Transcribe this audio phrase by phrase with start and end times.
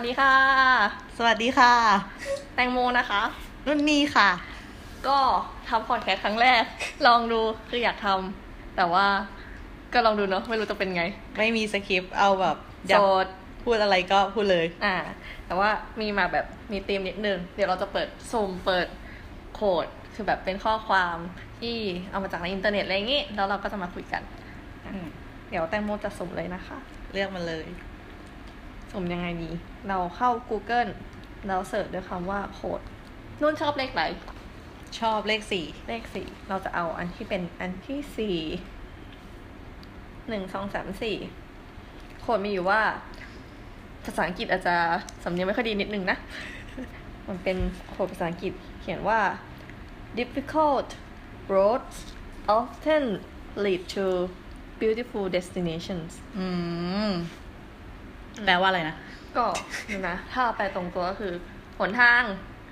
[0.00, 0.36] สวัสดีค่ะ
[1.18, 1.72] สวัสดีค่ะ
[2.54, 3.22] แตงโมนะคะ
[3.66, 4.30] รุ่นนี้ค่ะ
[5.08, 5.18] ก็
[5.68, 6.62] ทำพอดแคสต์ครั้งแรก
[7.06, 9.06] ลองดูคืออยากทำแต่ว่า
[9.92, 11.04] ก็ลองดูเนาะไม่รู้จะเป็นไง
[11.38, 12.56] ไม่มีสคริปต์เอาแบบ
[12.88, 13.26] อยากโสด
[13.64, 14.96] พูดอะไรก็พูดเลย อ่า
[15.46, 18.86] แต่ว่ามีมาแบบมีธีมนิดนึง เดี๋ยวเราจะเปิดสุ่มเปิด
[19.54, 21.16] quote คือแบบเป็นข้อความ
[21.60, 21.76] ที่
[22.10, 24.22] เอามาจากในอินเทอร์เน็ตอะไรอย่างงี้ แล้วเราก็จะมาคุยกัน
[24.86, 25.06] อืม
[25.50, 26.78] เดี๋ยวแตงโมจะสุ่มเลยนะคะ
[27.12, 27.66] เลือกมาเลย
[28.90, 29.50] สุ่มยังไงดี
[29.88, 30.90] เราเข้า Google
[31.46, 32.80] แล้วเสิร์ชด้วยคำว่าโค้ด
[33.40, 34.02] นุ่นชอบเลขไหน
[35.00, 38.38] ชอบเลขสี่เลขสี่เราจะเอาอันที่เป็นอันที่สี่
[40.28, 41.16] หนึ่งสองสามสี่
[42.20, 42.80] โค้ดมีอยู่ว่า
[44.04, 44.76] ภาษาอังกฤษอาจจะ
[45.24, 46.18] สำเนียงไม่ค่อยดีนิดนึงนะ
[47.28, 47.56] มันเป็น
[47.88, 49.20] โค้ดภาษาอังกฤษเขียนว่า
[50.18, 50.88] difficult
[51.54, 51.96] roads
[52.58, 53.04] often
[53.64, 54.06] lead to
[54.80, 56.46] beautiful destinations อื
[57.10, 57.12] ม
[58.46, 58.96] แปลว่าอะไรนะ
[59.36, 59.44] ก็
[59.90, 61.32] นี่นะ ถ้าไปตรงตัวก็คือ
[61.78, 62.22] หนทาง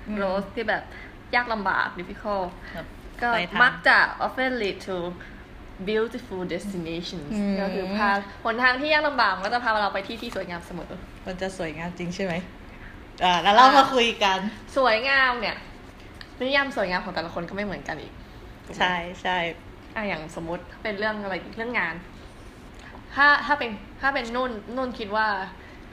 [0.08, 0.82] อืม road ที่แบบ
[1.34, 2.86] ยากลำบาก difficult แบบ
[3.22, 4.96] ก็ไปทางมักจะ often lead to
[5.88, 8.10] beautiful destinations อืมก็คือพา
[8.44, 10.92] หนทางที่ยากลำบากมันก็จะพาเราไปที่ที่สวยงามเสมอ
[11.26, 12.34] มันจะสวยงามจริงใช่ไหม
[13.24, 14.38] อ่าแล้วเรามาคุยกัน
[14.76, 15.56] สวยงามเนี่ย
[16.40, 18.12] นิยามสวยงามของแต่ละคนก็ไม่เหมือนกันอีก
[18.66, 19.38] ถูกไหมใช่ใช่
[19.94, 21.94] อะอย่างสมมติถ้าเป็นเรื่องอะไรเรื่องงาน
[23.14, 25.26] ถ้าถ้าเป็นถ้าเป็นนุ่นนุ่นคิดว่า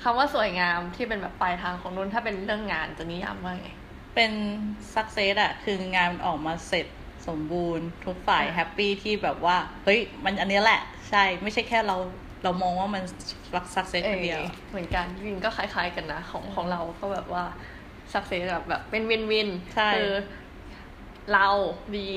[0.03, 3.69] คำว่าสวยงามที่เป็นแบบปลายทางของนุ่นถ้าเป็นเรื่องงานจะนิยามว่าไง
[4.15, 4.31] เป็น
[4.95, 6.87] สักเซสอะคืองานมันออกมาเสร็จ
[7.27, 11.97] สมบูรณ์ ทุกฝ่ายอ่าแฮปปี้ที่แบบว่า เฮ้ย มันอันเนี้ยแหละ ใช่ไม่ใช่แค่เรา
[12.43, 13.03] เรามองว่ามัน
[13.75, 17.43] สักเซสคนเดียวออเหมือนกันจริงๆก็คล้าย ๆ กันนะ ของของเราก็แบบว่า
[18.13, 20.11] success แบบแบบเป็น win-win ใช่คือ
[21.33, 21.47] เรา
[21.97, 22.11] ดี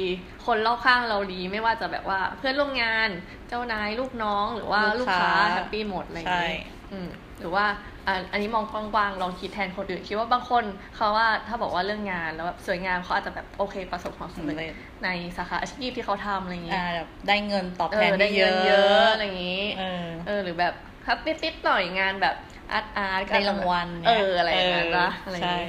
[0.47, 3.09] คนรอบข้างเราดีไม่ว่าจะแบบว่าเพื่อนร่วมงาน
[3.48, 6.56] เจ้านายลูกน้องหรือว่าลูกค้า happy หมดอะไรอย่างใช่เงี้ย
[6.92, 7.09] อืม
[7.41, 7.64] หรือว่า
[8.06, 10.64] อันอันนี้มองกว้างๆลองคิดแทนคนอื่นคิดว่าบางคน
[10.97, 14.73] เขาว่าถ้าบอกว่าเรื่องงานแล้วแบบสวยงามเขาอาจจะแบบโอเคประสบความสำเร็จสำเร็จ
[15.05, 20.74] ในสาขาอาชีพที่เขาทำอะไรอย่างเงี้อ่ายแบบได้เงินตอบเอแทนอได้ที่เยเงินอะเยอะอะไรอย่างงี้เออเออหรือแบบ
[21.05, 22.36] พับติดๆหน่อยงานแบบ
[22.73, 25.67] อาร์ตอาร์ตได้รางวัลเอนี่ยออะไรอย่างเงี้ยนะอะไรอย่างใช่เงี้ย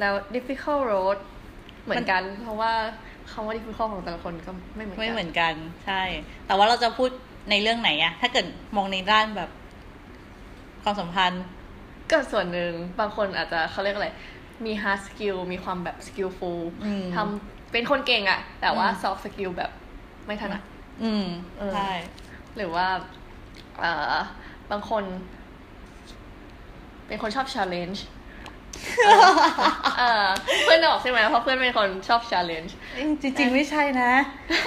[0.00, 1.18] แล้ว difficult road
[1.88, 2.72] เหมือนกัน เพราะว่า
[3.30, 5.54] คำว่า difficult ของแต่ละคนก็ไม่เหมือนกันไม่เหมือนกัน
[5.86, 6.02] ใช่
[6.46, 7.10] แต่ว่าเราจะพูด
[7.50, 9.50] ในเรื่องไหนอะถ้าเกิดมองในด้านแบบ
[10.82, 11.44] ความสัมพันธ์
[12.10, 14.08] ก็ส่วนหนึ่งบางคนอาจจะเขาเรียกอะไร
[14.64, 19.70] มี hard skill มีความแบบ skillful อืมทำเป็นคนเก่งอะแต่ว่าอืม soft skill แบบ
[20.26, 20.62] ไม่ถนัด
[21.02, 21.26] อืม
[21.58, 21.92] เออใช่
[22.56, 22.86] หรือว่า
[23.80, 24.14] เอ่อ
[24.70, 25.04] บางคน
[27.06, 27.98] เป็นคนชอบ challenge
[29.98, 30.26] เออ
[30.62, 32.72] เพื่อนออกใช่ไหมเพราะเพื่อนเป็นคนชอบ challenge
[33.22, 34.12] จริง ๆ ไม่ใช่นะ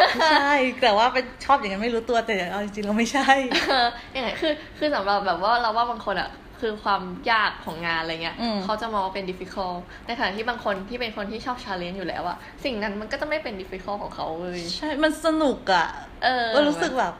[0.09, 3.29] ไม่ใช่ แต่ว่าเป็นชอบอย่างนั้นไม่รู้ตัวแต่เอาจริงๆเราไม่ใช่
[3.69, 6.29] เอออย่างไงคือคือสำหรับแบบว่าเราว่าบางคนอะ
[6.59, 15.87] คือความยากของงานอะไรเงี้ยอืมเขาจะมองว่าเป็น difficult ในขณะที่บางคนที่เป็นคนที่ชอบ challenge อยู่แล้วอะสิ่งนั้นมันก็จะไม่เป็น difficult ของเขาเลยใช่ มันสนุกอะ
[16.23, 17.13] เออเออรู้สึกแบบ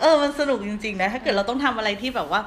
[0.00, 2.40] เออ มันสนุกจริง ๆ นะ ถ้าเกิดเราต้องทำอะไรที่แบบว่า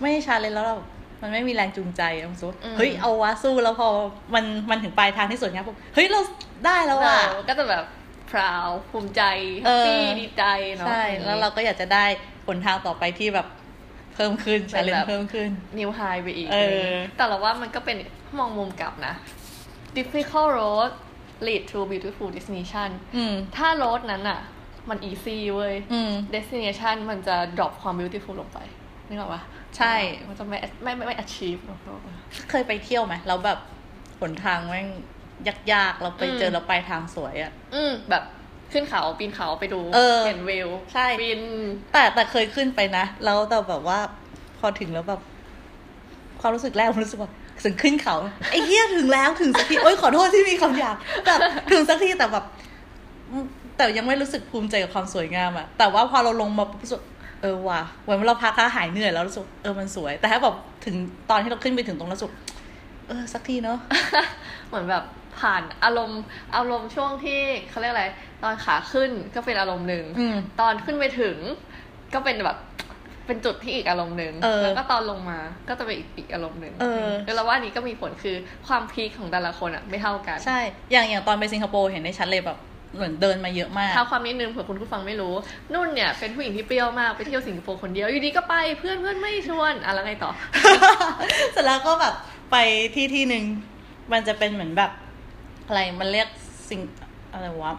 [0.00, 0.76] ไม่ชาเลนแล้วเรา
[1.22, 3.88] มันไม่มีแรงจูงใจอะสมมติเฮ้ยเอาวะสู้แล้วพอ
[4.34, 6.20] มันมันถึงปลายทางที่สวยงามปุ๊บเฮ้ยเรา
[6.66, 7.84] ได้แล้วเออะอก็จะแบบ
[8.30, 9.22] proud ภูมิใจ
[9.66, 10.44] เออ happy ดีใจ
[10.76, 12.04] เนาะใช่แล้วเราก็อยากจะได้
[12.46, 13.46] ผลทางต่อไปที่แบบ
[14.14, 17.96] เพิ่มขึ้นเป็ชานเลนแบบเพิ่มขึ้น new high ไปอีกเออแต่เราว่ามันก็เป็น
[18.38, 19.14] มองมุมกลับนะ
[19.96, 20.90] difficult road
[21.46, 24.40] lead to beautiful destination อืมถ้า road นั้นอะ
[24.88, 28.58] มัน easy เว้ยอืม destination มันจะ drop ความ beautiful ลงไป
[29.08, 29.42] นึกออกปะ
[29.78, 29.94] ใช่
[30.28, 32.00] มันจะไม่ไม่ไม่ไม่ achieve หรอก
[32.50, 33.58] เคยไปเที่ยวไหมแล้วแบบ
[34.20, 34.88] หนทางแม่ง
[35.72, 38.24] ยากๆ เราไปเจอมแล้วไปทางสวยอะอืมแบบ
[38.72, 41.42] ขึ้นเขาปีนเขาไปดูเออเห็นวิวใช่บิน
[41.92, 43.98] แต่แต่เคยขึ้นไปนะ แล้วแต่แบบว่า
[44.58, 45.20] พอถึงแล้วแบบ
[46.40, 47.30] ความรู้สึกแรกผมรู้สึกว่า
[47.64, 48.16] ถึงขึ้นเขา
[48.50, 51.38] ไอ้เหี้ยถึงแล้วถึงสักทีโอ๊ยขอโทษที่มีคำหยาบแบบ
[51.72, 52.44] ถึงสักทีแต่แบบ
[53.30, 53.44] อืม
[53.76, 57.00] แต่ยังไม่รู้สึกภูมิใจกับความสวยงามอะแต่ว่าพอเราลงมาปุ๊บรู้สึก
[57.42, 60.96] เออว่ะเหมือนเราพักค้าหายเหนื่อยแล้วรู้สึกเออมันสวย แต่ถ้าแบบถึง
[61.30, 62.32] ตอนที่เราขึ้นไปถึงตรงนั้นรู้สึก
[63.08, 63.78] เออสักทีเนาะ
[64.68, 65.04] เหมือนแบบ
[65.40, 66.22] ผ่านอารมณ์
[66.56, 67.40] อารมณ์ช่วงที่
[67.70, 68.06] เขาเรียกอะไร
[68.42, 71.36] ตอนขาขึ้นก็เป็นอารมณ์หนึ่งอืมตอนขึ้นไปถึง
[72.14, 72.58] ก็เป็นแบบ
[73.26, 75.38] เป็นจุดที่อีกอารมณ์หนึ่งเออแล้วก็ตอนลงมา
[75.68, 78.36] ก็จะเป็นอีกอีกอารมณ์หนึ่งเออคือเราว่าอันนี้ก็มีผลคือ
[78.66, 80.58] ความพีคของแต่ละคนอะไม่เท่ากัน ใช่
[80.90, 82.58] อย่างอย่างตอนไปสิงคโปร์เห็นได้ชัดเลยแบบ
[82.94, 85.34] เหมือนเดินมาเยอะมากเท้าความนิดนึงเผื่อคุณผู้ฟังไม่รู้
[85.72, 90.30] นุ่นเนี่ยเป็นผู้หญิงที่เปรี้ยวมากไปเที่ยวสิงคโปร์คนเดียวอยู่ดีก็ไปเพื่อนเพื่อนไม่ชวนอะแล้วไงต่อ
[91.52, 92.14] เสร็จแล้วก็แบบ
[92.52, 92.56] ไป
[92.94, 93.44] ที่ที่หนึ่ง
[94.12, 94.90] มันจะเป็นเหมือนแบบ
[95.66, 96.28] อะไรมันเรียก
[96.70, 96.80] สิ่ง
[97.32, 97.74] อะไรวะ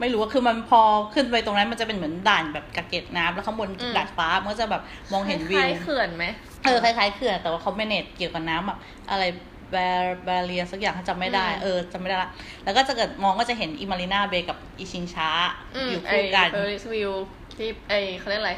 [0.00, 0.80] ไม่รู้ว่าคือมันพอ
[1.14, 4.82] ขึ้นไปตรงนั้นมันจะเป็นเหมือนด่านแบบกักเก็บน้ำแล้วข้างบนอืมดาดฟ้ามันก็จะแบบ
[5.12, 6.26] มองเห็นวิควล้ายๆเขื่อนไหม
[6.64, 8.78] เออคล้ายๆเขื่อนแต่ว่าเขาไม่เน็ตเกี่ยวกับน้ำแบบ
[9.10, 9.24] อะไร
[9.70, 9.76] แบ
[10.24, 12.30] แบเรียสักอย่างถ้าจำไม่ได้อืมเออจำไม่ได้ละ
[12.64, 15.30] แล้วก็จะเกิดมองก็จะเห็นอิมารีนาเบย์กับอีชิงช้า
[15.84, 17.12] มอยู่คู่กันไอ้เฟอริสวิว
[17.56, 18.52] ที่ไอเขาเรียกอะไร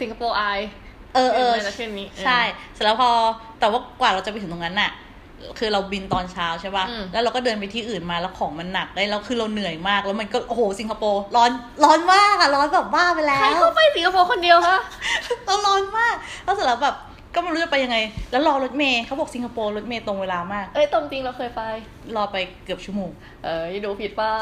[0.00, 0.42] สิงคโปร์ไอ
[1.14, 2.40] เออเออในประเทศนี้ใช่
[2.74, 3.10] เสร็จแล้วพอ
[3.60, 4.92] แต่ว่ากว่าเราจะไปถึงตรงนั้นน่ะ
[5.58, 11.50] คือเราบินตอนเช้าใช่ป่ะอืมแล้วเราก็เดินไปที่อื่นมาแล้วของมันหนักได้แล้วคือเราเหนื่อยมาก แล้วมันก็โอ้โหสิงคโปร์ร้อน
[11.84, 14.76] ร้อนมากอะร้อนแบบบ้าไปแล้ใครวเข้าไปสิงคโปร์คนเดียวคะ
[15.44, 16.14] เราร้อนมาก
[16.44, 16.96] แล้วเสร็จแล้วแบบ
[17.34, 17.96] ก็ไม่รู้จะไปยังไง
[18.30, 21.62] แล้วรอรถเมย์เขาบอกสิงคโปร์รถเมย์ตรงเวลามาก เอ้ยตรงจริงเราเคยไป
[22.16, 23.10] รอไปเกือบชั่วโมง
[23.44, 24.32] เอ้ยดูผิดป่ะ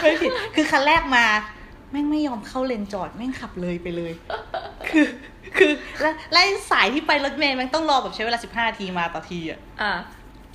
[0.00, 1.26] ไม่ผิด คือคันแรกมา
[1.90, 4.12] แม่งไม่ยอมเข้าเลนจอด แม่งขับเลยไปเลย
[4.90, 5.06] คือ
[5.56, 9.92] คือแล้วแล้วไอ้สายที่ไปรถเมล์แม่งต้องรอแบบใช้เวลาสิบห้าทีมาต่อทีอะ อะ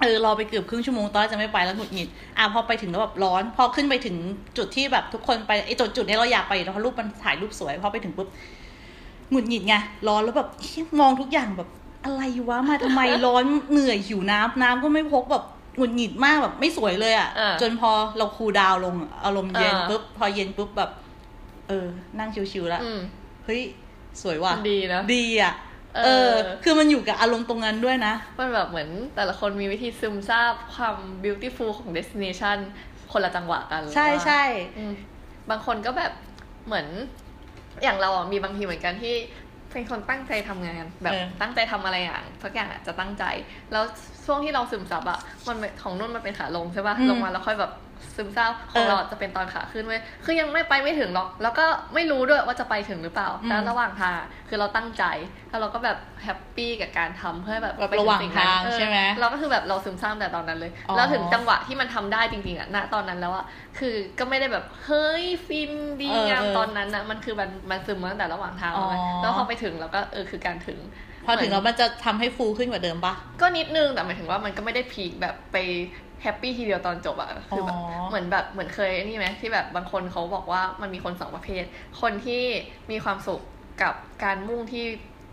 [0.02, 4.16] เออรอไปเกือบครึ่งชั่วโมงตอนแรกจะไม่ไปแล้วหงุดหงิดอะพอไปถึงแล้วแบบร้อน พอขึ้นไปถึง
[4.58, 8.28] จุดที่แบบทุกคนไปไอ้จุดจุดเนี้ยเราอยากไปอยู่แล้วเพราะรูปมันถ่ายรูปสวยพอไปถึงปุ๊บ
[9.32, 9.76] หงุดหงิดไง
[10.08, 11.70] ร้อนแล้วแบบเหี้ยมองทุกอย่างแบบ
[12.06, 15.44] อะไรวะมาทำไมร้อนเหนื่อยหิวน้ำน้ำก็ไม่พกแบบ
[15.78, 18.96] หงุดหงิดมากแบบไม่สวยเลยอะอ่าจนพอเราคูลดาวน์ลง
[19.26, 20.92] อารมณ์เย็นอ่าปุ๊บพอเย็นปุ๊บแบบ
[21.68, 21.88] เออ
[22.20, 23.00] นั่งชิวๆแล้วอืม
[23.46, 23.62] เฮ้ย
[24.22, 25.54] สวยว่ะดีนะดีอะ
[25.96, 26.34] เออเออ
[26.64, 32.58] คือมันอยู่กับอารมณ์ตรงนั้นด้วยนะ มันแบบเหมือนแต่ละคนมีวิธีซึมซาบความ beautiful ของ destination
[33.12, 34.44] คนละจังหวะกัน ใช่ใช่
[34.78, 34.94] อืม
[35.50, 36.12] บางคนก็แบบ
[36.66, 36.88] เหมือน
[37.84, 39.16] อย่างเราอะมีบางทีเหมือนกันที่
[39.72, 43.24] เป็นคนตั้งใจทำงานแบบเออตั้งใจทำอะไรอย่างสักอย่างอะจะตั้งใจ
[43.72, 43.84] แล้ว
[44.26, 47.72] ช่วงที่เราซึมซับอะมันเป็นของนุ่นมันเป็นขาลงใช่ป่ะอืมลงมาแล้วค่อยแบบ
[48.16, 55.04] ซึมซาบของเออเราจะเป็นตอนขาขึ้นเว้ยคือยังไม่ไปไม่ถึงหรอก แล้วก็ไม่รู้ด้วยว่าจะไปถึงหรือเปล่าอืมแต่ระหว่างทางอะคือเราตั้งใจ
[55.50, 63.46] แล้วเราก็แบบ happy กับการทำเพื่อแบบแบบไปถึระหว่างสิ่นั้นทางเออใช่ไหมเราก็คือแบบเราซึมซาบแต่ตอนนั้นเลยอ๋อแล้วถึงจังหวะที่มันทำได้จริงๆอะณตอนนั้นแล้วอะ
[63.80, 65.72] คือก็ไม่ได้แบบเฮ้ยฟิน
[66.02, 70.80] ดีงามเออเออตอนนั้นนะมันคือมันมันซึมมาตั้งแต่ระหว่างทางแล้วไงอ๋อแล้วพอไปถึงแล้วก็เออคือการถึง
[71.28, 75.58] พอถึงแล้วมันจะทำให้ฟูขึ้นกว่าเดิมปะก็นิดนึงแต่หมายถึงว่ามันก็ไม่ได้พีคแบบไป
[76.22, 81.64] แฮปปี้ทีเดียวตอนจบอะคือแบบอ๋อเหมือนแบบเหมือนเคยนี่ไหมที่แบบบางคนเขาบอกว่ามันมีคนสองประเภท
[82.02, 82.44] คนที่
[82.92, 83.42] มีความสุข
[83.82, 84.86] กับการมุ่งที่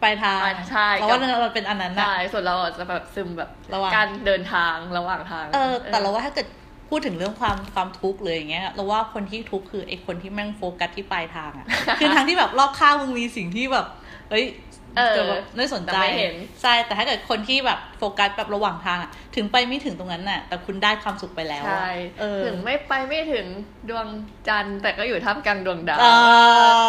[0.02, 6.46] ปลายทางปลายใช่เพราะว่าเราเป็นอันนั้นนะใช่ส่วนเราอะจะแบบซึมแบบระหว่างการเดินทางระหว่างทาง เออ แต่เราว่าถ้าเกิด
[6.88, 11.66] พูดถึงเรื่องความความทุกข์เลยอย่างเงี้ยเราว่าคนที่ทุกข์คือไอ้คนที่แม่งโฟกัสที่ปลายทางอะ
[12.00, 13.86] คือทางที่แบบรอบข้างมึงมีสิ่งที่แบบ
[14.30, 14.71] เฮ้ยเออ
[15.16, 21.90] จะแบบไม่สนใจแต่ไม่เห็นใช่แต่ถ้าเกิดคนที่แบบโฟกัสแบบระหว่างทางอะถึงไปไม่ถึงตรงนั้นน่ะ แต่คุณได้ความสุขไปแล้วอะใช่
[22.20, 23.46] เออถึงไม่ไปไม่ถึง
[23.88, 24.06] ดวง
[24.48, 26.06] จันทร์แต่ก็อยู่ท่ามกลางดวงดาวเอ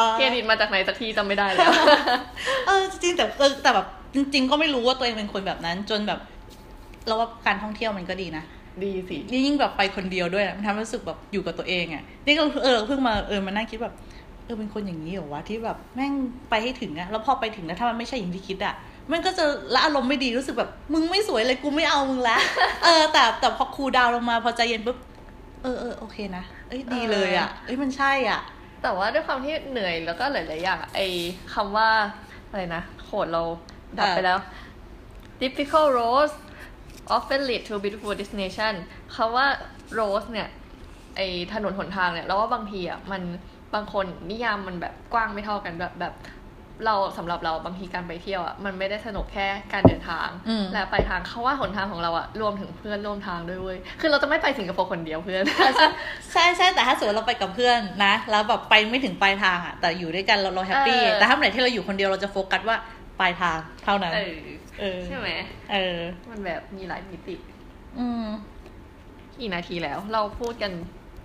[0.02, 1.72] อเครดิตมาจากไหนสักทีจำไม่ได้แล้ว
[2.68, 6.20] เออจริงๆแต่เออแต่แบบจริง ๆ ก็ไม่รู้ว่าตัวเองเป็นคนแบบนั้น จนแบบ
[7.08, 8.44] เราว่าการท่องเที่ยวมันก็ดีนะ
[8.84, 13.94] ดีสินี่ยิ่งแบบไปคนเดียวด้วยนะมันทำให้รู้สึกแบบอยู่กับตัวเองอะ่ะนี่ก็เออเพิ่งมาเออมานั่งคิดแบบ
[14.46, 16.14] เออเป็นคนอย่างนี้เหรอวะที่แบบแม่ง
[16.50, 18.76] ไปให้ถึงอะแล้วพอไปถึงแล้วถ้ามันไม่ใช่อย่างที่คิดอะ
[19.12, 22.38] มันก็จะละอารมณ์ไม่ดีรู้สึกแบบ มึงไม่สวยเลยกูไม่เอามึงละ
[22.84, 24.98] เออ แต่แต่พอครูลดาวน์ลงมาพอใจเย็นปุ๊บ
[25.64, 28.40] เออเออโอเคนะเอ้ยดีเลยอะเอ้ยมันใช่อะ
[28.82, 31.02] แต่ว่าด้วยความที่เหนื่อยแล้วก็หลายๆอย่างอะไอ
[31.54, 31.90] คำว่า
[32.50, 33.44] อะไรนะโคดเรา
[34.00, 34.40] ดับไปแล้ว
[35.42, 36.34] difficult roads
[37.16, 38.74] often lead to beautiful destination
[39.16, 39.46] คำว่า
[40.00, 40.48] roads เนี่ย
[41.16, 41.22] ไอ
[41.54, 43.22] ถนนหนทางเนี่ยเราว่าบางทีอะมัน
[43.76, 46.14] บางคนนิยามมันแบบกว้างไม่เท่ากันแบบแบบ
[46.86, 55.44] เราสำหรับเราบางทีการไปเที่ยวอะมันไม่ได้สนุกแค่การเดินทางอืมและไปทางเขาว่าหนทางของเราอะรวมถึงเพื่อนร่วมทางด้วยเว้ยคือเราจะไม่ไปสิงคโปร์คนเดียวเพื่อน
[56.32, 62.78] ใช่ใช่แต่ถ้าสมมติเราไปกับเพื่อนนะแล้วแบบไปไม่ถึงปลายทางอะแต่อยู่ด้วยกันเราเราแฮปปี้เออแต่ถ้าเมื่อไหร่ที่เราอยู่คนเดียวเราจะโฟกัสว่า
[63.20, 64.36] ปลายทางเท่านั้นเออ
[64.80, 65.30] เออใช่ไหม
[65.74, 65.98] เออ
[66.30, 67.36] มันแบบมีหลายมิติ
[68.00, 68.26] อืม
[69.38, 70.72] กี่นาทีแล้ว เราพูดกัน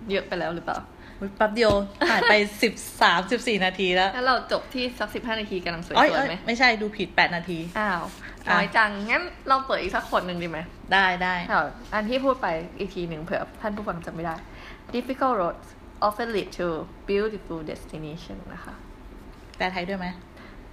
[0.09, 0.89] เยอะไปแล้วหรือเปล่าอุ๊ย
[1.37, 1.71] แป๊บเดียว
[2.09, 2.33] ผ่านไป
[2.63, 8.03] สิบสามสิบสี่นาทีแล้วถ้าเราจบที่สักสิบห้านาทีกำลังสวเอ้ยยเอ้ๆยไหมไม่ใช่ดูผิดแปดนาที อ้าว
[8.47, 10.59] อะน้อยจัง งั้นเราเปิดอีกสักคนหนึ่งดีไหม
[10.93, 12.47] ได้ได้เอาอันที่พูดไป
[12.79, 14.35] อีกทีหนึ่งเผื่อท่านผู้ฟังจำไม่ได้
[14.95, 15.67] difficult roads
[16.07, 16.67] often lead to
[17.09, 18.73] beautiful destination นะคะ
[19.57, 20.07] แปลไทยด้วยไหม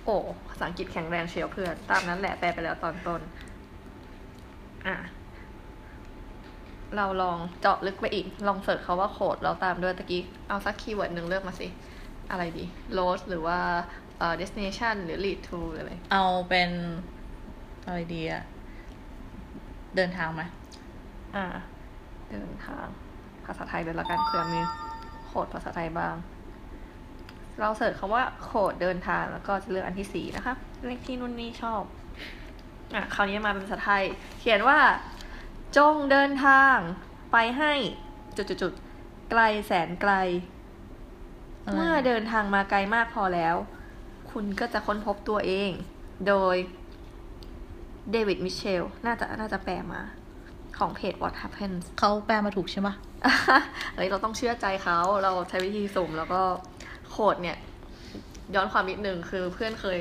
[0.04, 0.16] โอ้
[0.48, 3.20] ภาษาอังกฤษแข็งแรงเชียวเพื่อน ตามนั้นแหละแปลไปแล้วตอนต้น
[4.86, 4.96] อะ
[6.96, 11.68] เราลองเจาะลึกไปอีก ลองเสิร์ชคาว่าโคดเราตามด้วยตะกี้ เอาสักคีย์เวิร์ดหนึ่งเลือกมาสิ
[12.30, 12.64] อะไรดี
[12.98, 13.58] road หรือว่า
[14.18, 16.70] เอ่อ destination หรือ lead to หรืออะไร เอาเป็น
[17.86, 18.42] อะไรดีอะ
[19.96, 20.42] เดินทางไหม
[21.36, 21.46] อ่า
[22.30, 22.86] เดินทาง
[23.44, 24.60] ภาษาไทยเลยละกันเผื่อมี
[25.26, 26.14] โคดภาษาไทยบ้าง
[27.58, 31.82] เราเสิร์ชคำว่าโคดเดินทางแล้วก็จะเลือกอันที่สี่นะคะเลขที่นุ่นนี่ชอบ
[32.94, 34.02] อะ คราวนี้มาเป็นภาษาไทย
[34.40, 34.78] เขียนว่า
[35.76, 36.76] จงเดินทาง
[37.32, 37.72] ไปให้
[38.36, 40.12] จุดจุดจุดๆๆไกลแสนไกล
[41.64, 43.56] อะไรเมื่อเดินทางมาไกลมากพอแล้ว
[44.30, 45.70] คุณก็จะค้นพบตัวเอง
[46.28, 46.56] โดย
[48.12, 50.00] เดวิดมิเชลน่าจะน่าจะแปลมา
[50.78, 52.94] ของเพจ What Happens เขาแปลมาถูกใช่ปะ
[53.94, 56.40] เฮ้ยเราต้องเชื่อใจเขา เราใช้วิธีสุ่มแล้วก็
[57.10, 57.58] quote เนี่ย
[58.54, 59.98] ย้อนความนิดนึงคือเพื่อนเคย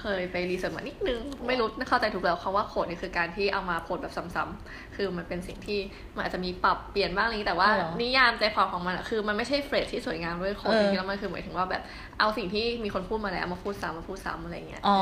[0.00, 5.78] เคยไป research มานิดนึง ไม่รู้เข้าใจถูกแล้วคำว่า quote เนี่ยคือการที่เอามา quote แบบซ้ำๆคือมันเป็นสิ่งที่
[6.14, 11.82] มันอาจจะมีปรับเปลี่ยนบ้างอะไรอย่างนี้แต่ว่าอ๋อเหรอนิยามใจความของมันอะคือมันไม่ใช่ phrase ที่สวยงามด้วย quote เออจริงๆแล้วมันคือหมายถึงว่าแบบ
[12.18, 14.98] เอาสิ่งที่มีคนพูดมาแล้วมาพูดซ้ำมาพูดซ้ำอะไรอย่างเงี้ยอ๋อ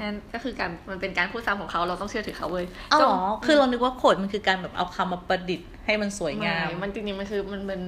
[0.00, 7.80] นั่นก็คือการมันเป็นการพูดซ้ำของเขาเราต้องเชื่อถือเขาเว้ยอ้าวเหรอจงคือเรานึว่า quote มันคือการแบบเอาคำมาประดิษฐ์ให้มันสวยงามไมันจริงๆมันคือมันเป็น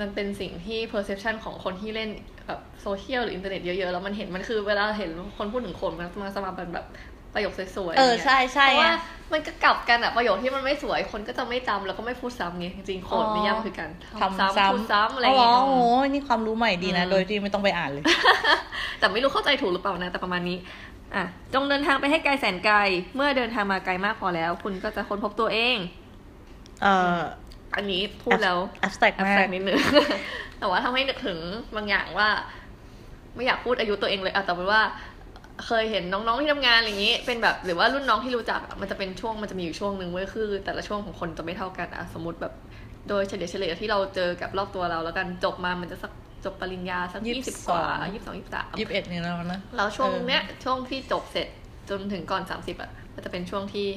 [0.00, 2.10] มันเป็นสิ่งที่ perception ของคนที่เล่น
[2.46, 6.86] แบบโซเชียลหรืออินเทอร์เน็ตเยอะๆ แล้วมันเห็นมันคือเวลาเห็นคนพูดถึงคนมันมาสมาเป็นแบบ
[7.34, 9.00] ประโยคสวยๆเออนี่ยใช่ใช่เพราะว่าอะ
[9.32, 13.90] มันก็กลับกันอะประโยคที่มันไม่สวยคนก็จะไม่จำแล้วก็ไม่พูดซ้ำไงจริงๆ quote อ๋อนิยามคือการ
[14.22, 18.04] ทำซ้ำพูดซ้ำอะไรอ๋อย่างเงี้ยอโอ้โหนี่ความรู้ใหม่ดีนะอืมโดยที่ไม่ต้องไปอ่านเลย
[18.98, 20.56] แต่ไม่รู้เข้าใจถูกหรือเปล่านะ แต่ประมาณนี้
[21.14, 21.24] อะ
[21.54, 22.78] จงเดินทางไปให้ไกลแสนไกล
[23.14, 25.76] เมื่อเดินทางมาไกลมากพอแล้ว คุณก็จะค้นพบตัวเอง
[26.82, 27.20] เอ่อ
[27.76, 29.76] อันนี้พูดแล้ว abstract แอบมาแฝกงนิดนึง
[30.58, 31.38] แต่ว่าทำให้นึกถึง
[31.76, 32.28] บางอย่างว่า
[33.34, 34.82] ไม่อยากพูดอายุตัวเองเลยอะแต่เป็นว่า
[35.66, 42.52] เคยเห็นน้องๆที่ทำงานอะไรอย่างนี้ เป็นแบบหรือว่ารุ่นน้องที่รู้จักอะมันจะเป็นช่วงมันจะมีอยู่ช่วงหนึ่งเว้ยคือ แต่ละช่วงของคนจะไม่เท่ากันอะสมมติแบบ
[43.08, 46.12] โดยเฉลี่ยเฉลี่ยที่เราเจอกับรอบตัวเราแล้วกันจบมามันจะสัก
[46.44, 51.48] จบปริญญาสักยี่ยี่สิสิบบกว่าสองยี่สิบสองยี่สิบสามยี่สิบเอ็ดนี่แล้วนะแล้วช่วงเออเนี้ยช่วงที่จบเสร็จ
[51.90, 53.88] จนถึงก่อนสามสิบอะมันจะเป็นช่วงที่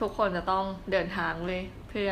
[0.00, 2.10] ทุกคนจะต้องเดินทางเลยเพื่อ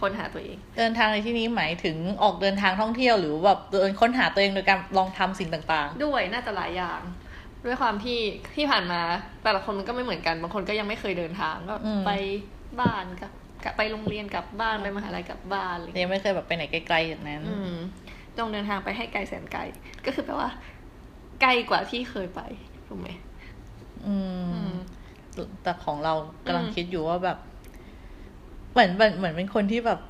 [0.00, 7.00] ค้นหาตัวเอง เดินทางในที่นี้หมายถึงออกเดินทางท่องเที่ยวหรือแบบเดินค้นหาตัวเองโดยการลองทำสิ่งต่างด้วยน่าจะหลายอย่าง
[7.64, 8.20] ด้วยความที่
[8.56, 9.00] ที่ผ่านมา
[9.42, 12.10] แต่ละคนมันก็ไม่เหมือนกันบางคนก็ยังไม่เคยเดินทางก็อืมไป
[12.80, 13.32] บ้านกับ
[13.64, 17.76] กับไปโรงเรียนกลับบ้านไปมหาลัยกลับบ้านอะไรอย่างๆเงี้ยยังไม่เคยแบบไปไหนไกลๆอย่างนั้นอืม
[18.36, 19.62] จงเดินทางไปให้ไกลแสนไกล
[20.04, 20.50] ก็คือแปลว่า
[21.42, 22.40] ไกลกว่าที่เคยไป
[22.86, 23.08] ถูกไหม
[24.06, 24.14] อื
[24.52, 24.72] อืมม
[25.62, 26.14] แต่ของเรา
[26.46, 27.38] กำลังอืมคิดอยู่ว่าแบบ
[28.76, 30.00] เหมือนเหมือนเหมือนเป็นคนที่แบบ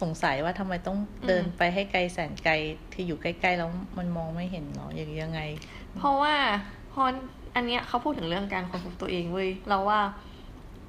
[0.00, 2.54] สงสัยว่าทำไมต้องเดินไปให้ไกลแสนไกล
[2.92, 5.40] ที่อยู่ใกล้ๆแล้วมันมองไม่เห็นเนาะอย่างนี้ยังไง
[5.96, 6.34] เพราะว่า
[6.92, 7.02] พอ
[7.56, 10.00] อันเนี้ยเขาพูดถึงเรื่องการค้นพบตัวเองเว้ยเราว่า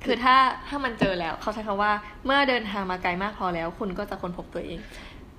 [0.05, 0.35] คือถ้า
[0.67, 1.91] ถ้ามันเจอแล้ว เขาใช้คำว่า
[2.25, 4.79] เมื่อเดินทางมาไกลมากพอแล้ว คุณก็จะค้นพบตัวเอง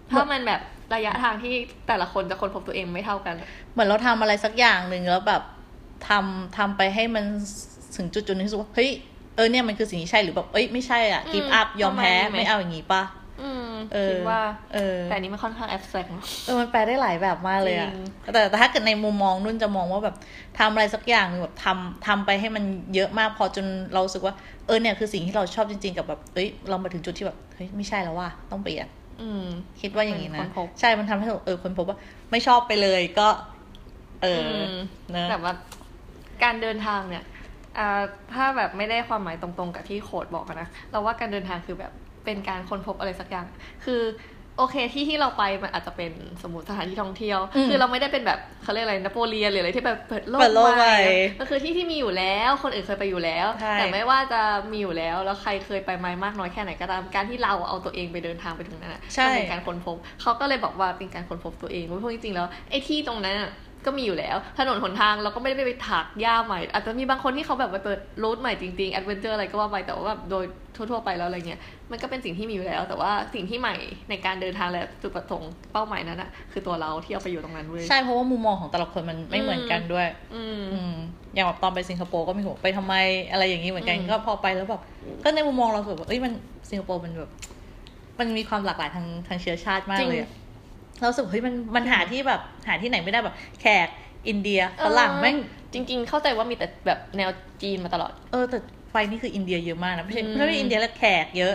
[0.09, 0.61] เพราะมันแบบ
[0.95, 1.55] ระยะทางที่
[1.89, 3.35] แต่ละคนจะค้นพบตัวเองไม่เท่ากัน
[3.73, 5.43] เหมือนเราทำอะไรสักอย่างหนึ่งแล้วแบบ
[6.09, 7.25] ทำทำไปให้มัน
[7.97, 8.91] ถึงจุดจุดๆหนึงที่รู้สึกว่าเฮ้ย
[9.39, 13.03] เออเนี่ยมันคือสิ่งที่ใช่หรือแบบเอ้ยไม่ใช่อะอืมกิฟอัพยอมแพ้ประมาณนี้ไหมไม่เอาอย่างงี้ป่ะ
[13.43, 14.41] อืมเออคิดว่า
[14.75, 20.17] เออแต่อันนี้มันค่อนข้างแอบแซกเนาะเออมันแปลได้หลายแบบมากเลยอะจริงแต่แต่ถ้าเกิดในมุมมองนุ่นจะมองว่าแบบ
[20.59, 22.65] ทำอะไรสักอย่างหนึ่งแบบทำทำไปให้มัน
[22.95, 24.35] เยอะมากพอจนเรารู้สึกว่า
[24.67, 28.89] เออเนี่ยคือสิ่งที่เราชอบจริง ๆ กับแบบเอ้ยเรามาถึงจุดที่แบบเฮ้ยไม่ใช่แล้วว่าต้องเปลี่ยน
[29.21, 29.45] อืม
[29.81, 31.99] คิดว่าอย่างนี้ค้นะนพบใช่มันทำให้เราเออคนพบว่า
[32.31, 33.29] ไม่ชอบไปเลยก็
[34.23, 34.79] เอออม
[35.13, 35.55] เนอะแบบว่า
[36.43, 37.38] การเดินทางเนี่ยอ่า
[38.35, 41.93] ถ้าแบบไม่ได้ความหมายตรงๆ กับที่โค้ดบอกอะนะเราว่าการเดินทางคือแบบ
[42.25, 43.47] เป็นการค้นพบอะไรสักอย่าง
[43.85, 44.03] คือ
[44.59, 54.41] โอเคที่ที่เราไปมันอาจจะเป็นสมมติสถานที่ท่องเที่ยวอืมคือเราไม่ได้เป็นแบบเขาเรียกอะไรนโปเลียนหรืออะไรที่แบบเปิดโลกเปิดโลกใหม่ใหม่ก็คือที่ที่มีอยู่แล้ว คนอื่นเคยไปอยู่แล้วใช่แต่ไม่ว่าจะ
[54.73, 63.51] มีอยู่แล้วแล้วใครเคยไปไหมมากน้อยแค่ไหนก็ตามการที่เราเอาตัวเองไปเดินทางไปถึงนั้นอะใช่มันเป็นการค้นพบเขาก็เลยบอกว่าเป็นการค้นพบตัวเองเพราะจริงๆแล้วไอ้ที่ตรงนั้นอะ
[63.87, 70.45] ก็มีอยู่แล้ว ถนนหนทางเราก็ไม่ได้ไปถางหญ้าใหม่ อาจจะมีบางคนที่เขาแบบไปเปิด route ใหม่จริงๆ adventure อะไรก็ว่าไปแต่ว่าแบบโดย
[70.77, 73.77] ทั่วๆไปแล้วอะไรเงี้ยมันก็เป็นสิ่งที่มีอยู่แล้ว แต่ว่าสิ่งที่ใหม่
[74.11, 80.95] ในการเดินทางและจุดประสงค์เป้าหมายนั้นอะคือตัวเราที่เอาไปอยู่ตรงนั้นเว้ยใช่เพราะว่ามุมมองของแต่ละคนมันไม่เหมือนกันด้วย อืมอืม
[81.35, 82.95] อย่างแบบตอนไปสิงคโปร์ก็มีหัวไปทำไม
[83.31, 84.83] อะไรอย่างนี้เหมือนกันอืมก็พอไปแล้วแบบ
[85.25, 86.33] ก็ในมุมมองเราแบบเอ้ยมัน
[86.71, 87.31] สิงคโปร์มันแบบ
[88.19, 90.31] มันมีความหลากหลายทางทางเชื้อชาติมากเลยอะ
[90.99, 93.89] เรารู้สึกเฮ้ยมันมันหาที่แบบหาที่ไหนไม่ได้แบบ แขก
[94.29, 95.37] อินเดียฝรั่งแม่ง
[95.73, 97.31] จริง ๆ เข้าใจว่ามีแต่แบบแนว
[97.63, 98.59] จีนมาตลอด เออแต่
[98.91, 101.55] ไฟนี่คืออินเดียเยอะมากนะไม่ใช่อืมไม่ใช่อินเดียแล้วแขกเยอะ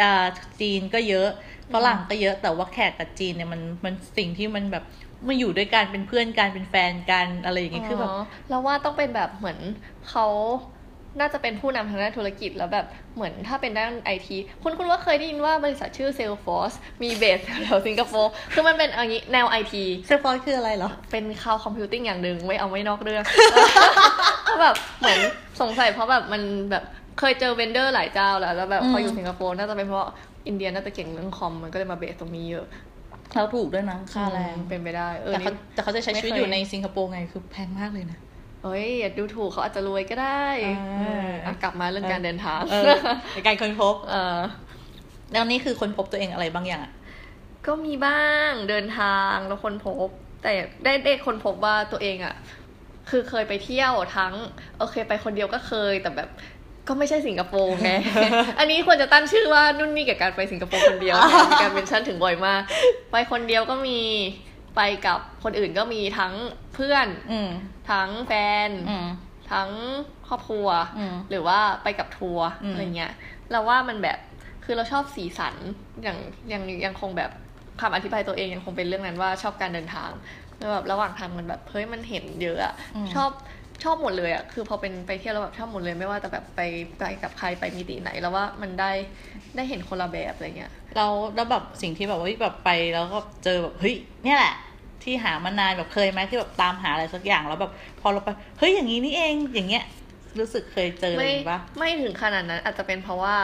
[0.00, 0.26] อ่า
[0.60, 1.28] จีนก็เยอะ
[1.74, 4.84] ฝรั่งก็เยอะแต่ว่าแขกกับจีนเนี่ยมันมันสิ่งที่มันแบบ
[5.28, 8.10] มาอยู่ด้วยกันเป็นเพื่อนกันเป็นแฟนกันอะไรอย่างเงี้ยคือแบบ
[8.48, 9.58] แล้วว่าต้องเป็นแบบเหมือน
[10.08, 10.26] เขา
[11.20, 23.22] น่าจะเป็นผู้นำทางด้านธุรกิจแล้วแบบเหมือนถ้าเป็นด้านไอทีคุณคุณว่าเคยได้ยินว่าบริษัทชื่อ Salesforce มี base แถวสิงคโปร์คือมันเป็นอย่างนี้แนวไอทีเซฟฟอยคืออะไรเหรอ เป็น cloud computing อย่างหนึ่งไม่เอาไม่นอกเรื่อง
[24.48, 25.18] ก็แบบเหมือน
[25.60, 26.84] สงสัยเพราะแบบมันแบบ
[27.18, 30.06] เคยเจอเวนเดอร์หลายเจ้าแล้วแล้วแบบพออยู่อืมสิงคโปร์น่าจะเป็นเพราะ
[30.46, 32.66] อินเดียน่าจะเก่งเรื่องคอมมันก็เลยมาเบสตรงนี้เยอะ
[33.34, 38.18] เราถูกด้วยนะค่าแรงเป็นไปได้เออแต่เขานี่แต่เขาจะใช้ชีวิตไม่เคยอยู่ในสิงคโปร์ไงคือแพงมากเลยนะ
[38.66, 42.92] เอ้ยอย่าดูถูกเขาอาจจะรวยก็ได้อ่าเอออะกลับมาเรื่องการเดินทางเออ
[43.34, 44.38] ในการค้นพบ เออ
[45.32, 46.92] แล้วนี่คือค้นพบตัวเองอะไรบางอย่างอะ
[47.66, 50.10] ก็มีบ้างเดินทางแล้วคนพบ
[50.42, 50.52] แต่
[50.84, 52.34] ได้ได้คนพบว่าตัวเองอะ
[53.10, 54.34] คือเคยไปเที่ยวทั้ง
[54.78, 56.28] โอเคไปคนเดียวก็เคยแต่แบบ
[56.88, 57.90] ก็ไม่ใช่สิงคโปร์ไง
[58.58, 62.62] อันนี้ควรจะตั้งชื่อว่านุ่นนี่กับการไปสิงคโปร์คนเดียวไงมีการเป็นชั้นถึงบ่อยมาก
[63.10, 64.00] ไปคนเดียวก็มี
[64.76, 66.34] ไปกับคนอื่นก็มีทั้ง
[66.74, 67.50] เพื่อน อืม
[67.90, 68.32] ทั้งแฟ
[68.68, 69.06] นอืม
[69.52, 69.70] ทั้ง
[70.28, 70.68] ครอบครัว
[70.98, 73.12] อืมหรือว่าไปกับทัวร์อืมอะไรเงี้ย
[73.50, 74.18] เราว่ามันแบบ
[74.64, 75.54] คือเราชอบสีสัน
[76.02, 76.18] อย่าง
[76.52, 77.30] ยังยังคงแบบ
[77.80, 80.10] คำอธิบายตัวเองยังคงเป็นเรื่องนั้นว่าชอบการเดินทาง
[80.58, 82.74] แล้วแบบระหว่างทางมันแบบเฮ้ยมันเห็นเยอะอะ
[83.14, 83.30] ชอบ
[83.84, 86.60] ชอบหมดเลยอะคือพอเป็นไปเที่ยวแล้วแบบชอบหมดเลยไม่ว่าแต่แบบไป
[86.98, 88.92] ไปกับใครไปมิติไหนแล้วว่ามันได้
[89.56, 94.54] ได้เห็นคนละแบบอะไรเงี้ยเราแล้วแบบสิ่งที่แบบว่าแบบไปแล้วก็เจอแบบเฮ้ยเนี่ยแหละ
[95.04, 99.84] ที่หามานานแบบเคยไหมที่แบบตามหาอะไรสักอย่างแล้วแบบ พอเราไปเฮ้ยอย่างนี้นี่เองอย่างเงี้ย
[100.38, 103.36] รู้สึกเคยเจออะไรไม่อย่างงี้ปะไม่ถึงขนาดนั้นอาจจะเป็นเพราะว่า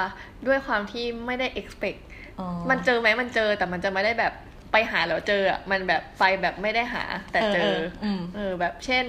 [0.46, 2.00] ด้วยความที่ไม่ได้ expect
[2.40, 4.32] อ๋อมันเจอไหมมันเจอแต่มันจะไม่ได้แบบ
[4.72, 7.72] ไปหาแล้วเจออะมันแบบไปแบบไม่ได้หา แต่เจอ
[8.04, 9.04] อืมเออแบบเช่น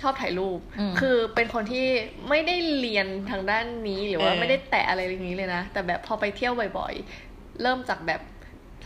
[0.00, 1.86] ชอบถ่ายรูปอืมคือเป็นคนที่
[2.28, 8.20] ไม่ได้เรียนทางด้านนี้หรือว่าเออไม่ได้แตะอะไรอย่างนี้เลยนะ แต่แบบพอไปเที่ยวบ่อยๆ เริ่มจากแบบ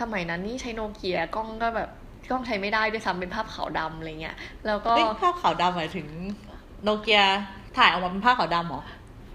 [0.01, 1.91] สมัยนั้นนี่ใช้โนเกียกล้องก็แบบ
[2.31, 6.07] กล้องใช้ไม่ได้ด้วยซ้ำเป็นภาพขาวดำอะไรเงี้ย แล้วก็เฮ้ยภาพขาวดำหมายถึง
[6.83, 7.23] โนเกีย
[7.77, 8.83] ถ่ายออกมาเป็นภาพขาวดำเหรอ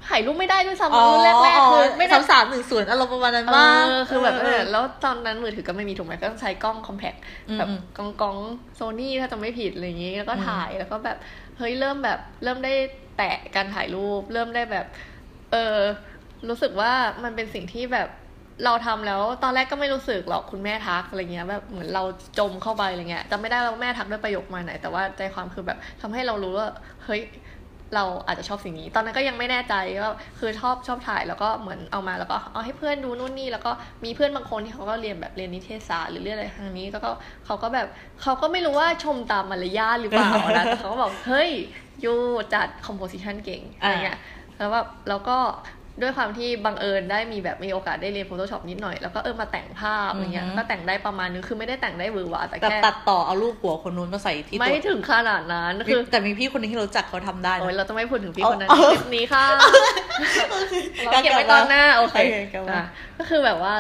[0.08, 7.14] ถ่ายรูปไม่ได้ด้วยซ้ำรุ่นแรกๆคือไม่ได้สามสามหนึ่งศูนย์อารมณ์ประมาณนั้นเอมากอคือแบบเออแล้วตอนนั้นมือถือก็ไม่มีถูกไหมก็ต้องใช้กล้องคอมแพค
[7.50, 8.38] อืมแบบอืมกล้องกล้อง
[8.76, 11.18] โซนี่ถ้าจะไม่ผิดอะไรอย่างงี้แล้วก็อืมถ่ายแล้วก็แบบ
[11.58, 12.74] เฮ้ยเริ่มแบบเริ่มได้
[13.18, 14.86] แตะการถ่ายรูป เริ่มได้แบบ
[15.52, 15.78] เออ
[16.50, 16.92] รู้สึกว่า
[17.24, 18.10] มันเป็นสิ่งที่แบบ
[18.66, 22.04] เราทำแล้วตอนแรกก็ไม่รู้สึกหรอกคุณแม่ทักอะไรเงี้ยแบบเหมือนเรา
[22.40, 26.68] จมเข้าไปอะไรเงี้ยจำไม่ได้ว่าแม่ทักด้วยประโยคมาไหน แต่ว่าใจความคือแบบทำให้เรารู้ว่า
[27.06, 27.22] เฮ้ย
[27.96, 33.72] เราอาจจะชอบสิ่งนี้ ตอนนั้นก็ยังไม่แน่ใจว่าคือชอบชอบถ่ายแล้วก็เหมือนเอามาแล้วก็เอาให้เพื่อนดูนู่นนี่แล้วก็
[34.06, 37.10] มีเพื่อนบางคนที่เขาก็เรียนแบบเรียนนิเทศศาสตร์หรือเรียนอะไรทางนี้แล้วก็
[37.46, 37.88] เขาก็แบบ
[38.22, 41.50] เขาก็ไม่รู้ว่าชมตามมารยาทหรือเปล่านะแต่เขาก็บอกเฮ้ย
[42.04, 42.14] ยู
[42.54, 44.20] จัด composition เก่งอะไรเงี้ย
[44.58, 45.38] แล้วแบบแล้วก็
[46.02, 59.46] ด้วยความที่บังเอิญได้มีแบบมีโอกาสได้เรียน Photoshop นิดหน่อย แล้วก็เออมาแต่งภาพอะไรเงี้ยอือฮึก็แต่งได้ประมาณนึงคือไม่ได้แต่งได้หวือหวาแต่แบบแค่ตัดต่อเอารูปหัวคนนู้นมาใส่ที่ไม่ตัวถึงขนาดนั้นคือแต่มีพี่คนหนึงที่รู้จักเขาทำได้นะโอ้ยเราจะไม่พูดถึงพี่เอาคนนั้นเอาในคลิปนี้ค่ะ
[61.06, 62.86] เราเก็บไว้ตอนหน้าโอเคโอเคกลับมาอะ
[63.18, 63.74] ก็คือแบบว่า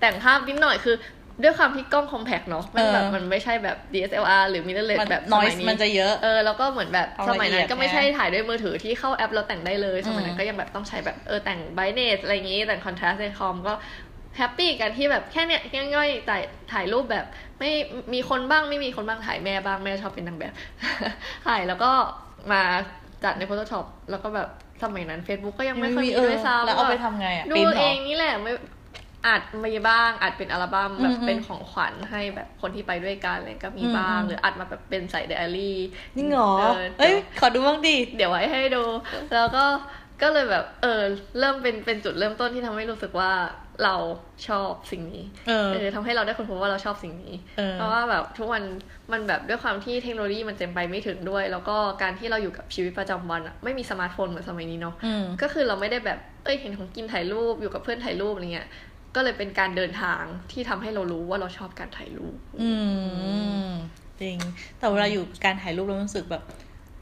[0.00, 0.96] แต่งภาพนิดหน่อยคือ
[1.42, 13.74] ด้วยความที่กล้องคอมแพกเนาะมันแบบเออมันไม่ใช่แบบ DSLR หรือ mirrorless มันแบบสน้อยมัยนี้มันจะเยอะเออแล้วก็เหมือนแบบเอาสมัยนั้นละเอียดก็ไม่ใช่นะถ่ายด้วยมือถือที่เข้าแอปเราแต่งได้เลย สมัยนั้อืนมก็ยังแบบต้องใช้แบบเออแต่ง brightness อะไรอย่างงี้แต่ง contrast ในคอมก็
[14.36, 15.60] happy กันที่แบบแค่เนี้ย
[15.94, 17.24] ง่ายๆถ่ายถ่ายรูปแบบ
[17.58, 17.70] ไม่
[18.14, 20.52] มีคนบ้างไม่มีคนบ้างถ่ายแม่บ้างแม่ชอบเป็นนางแบบ
[21.46, 21.90] ถ่ายแล้วก็
[22.52, 22.62] มา
[23.24, 24.48] จัดใน Photoshop แล้วก็แบบ
[24.82, 28.52] สมัยนั้น Facebook ก็ยังไม่ค่อยมีเออด้วยซ้ำแล้วเอาไปทำไงอะดูปริ้นเหรอ เออนี่แหละไม่
[29.26, 35.78] อัดมีบ้างอัดเป็นอัลบั้มแบบอืมเป็นของขวัญให้แบบคนที่ไปด้วยกันอะไรก็มีอืมบ้างอืมหรืออัดมาแบบเป็นใส่ไดอารี่
[36.16, 38.84] จริงเหรอเออเอ้ยขอดูบ้างดิเดี๋ยวไว้ให้ดู
[39.34, 39.64] แล้วก็
[40.22, 41.02] ก็เลยแบบ เออ
[41.38, 43.32] เริ่มเป็นเป็นจุดเริ่มต้นที่ทำให้รู้สึกว่า
[43.84, 43.96] เรา
[44.48, 48.62] ชอบสิ่งนี้เออเออทำให้เราได้ค้นพบว่าเราชอบสิ่งนี้เออเพราะว่าแบบทุกวัน
[49.12, 58.68] มันแบบด้วยความที่เทคโนโลยีมันเต็มไปไม่ถึงด้วย แล้วก็การที่เราอยู่กับชีวิตประจำวันอะไม่มีสมาร์ทโฟนเหมือนสมัยนี้เนาะอืมก็คือเราไม่ได้แบบเอ้ยเห็นของกินถ่ายรูปอยู่กับเพื่อนถ่ายรูปอะไรเงี้ย
[59.16, 62.70] ก็เลยเป็นการเดินทางที่ทำให้เรารู้ว่าเราชอบการถ่ายรูป อื
[63.62, 63.68] ม
[64.20, 64.36] จริง
[64.78, 66.42] แต่เวลาอยู่การถ่ายรูปแล้วรู้สึกแบบ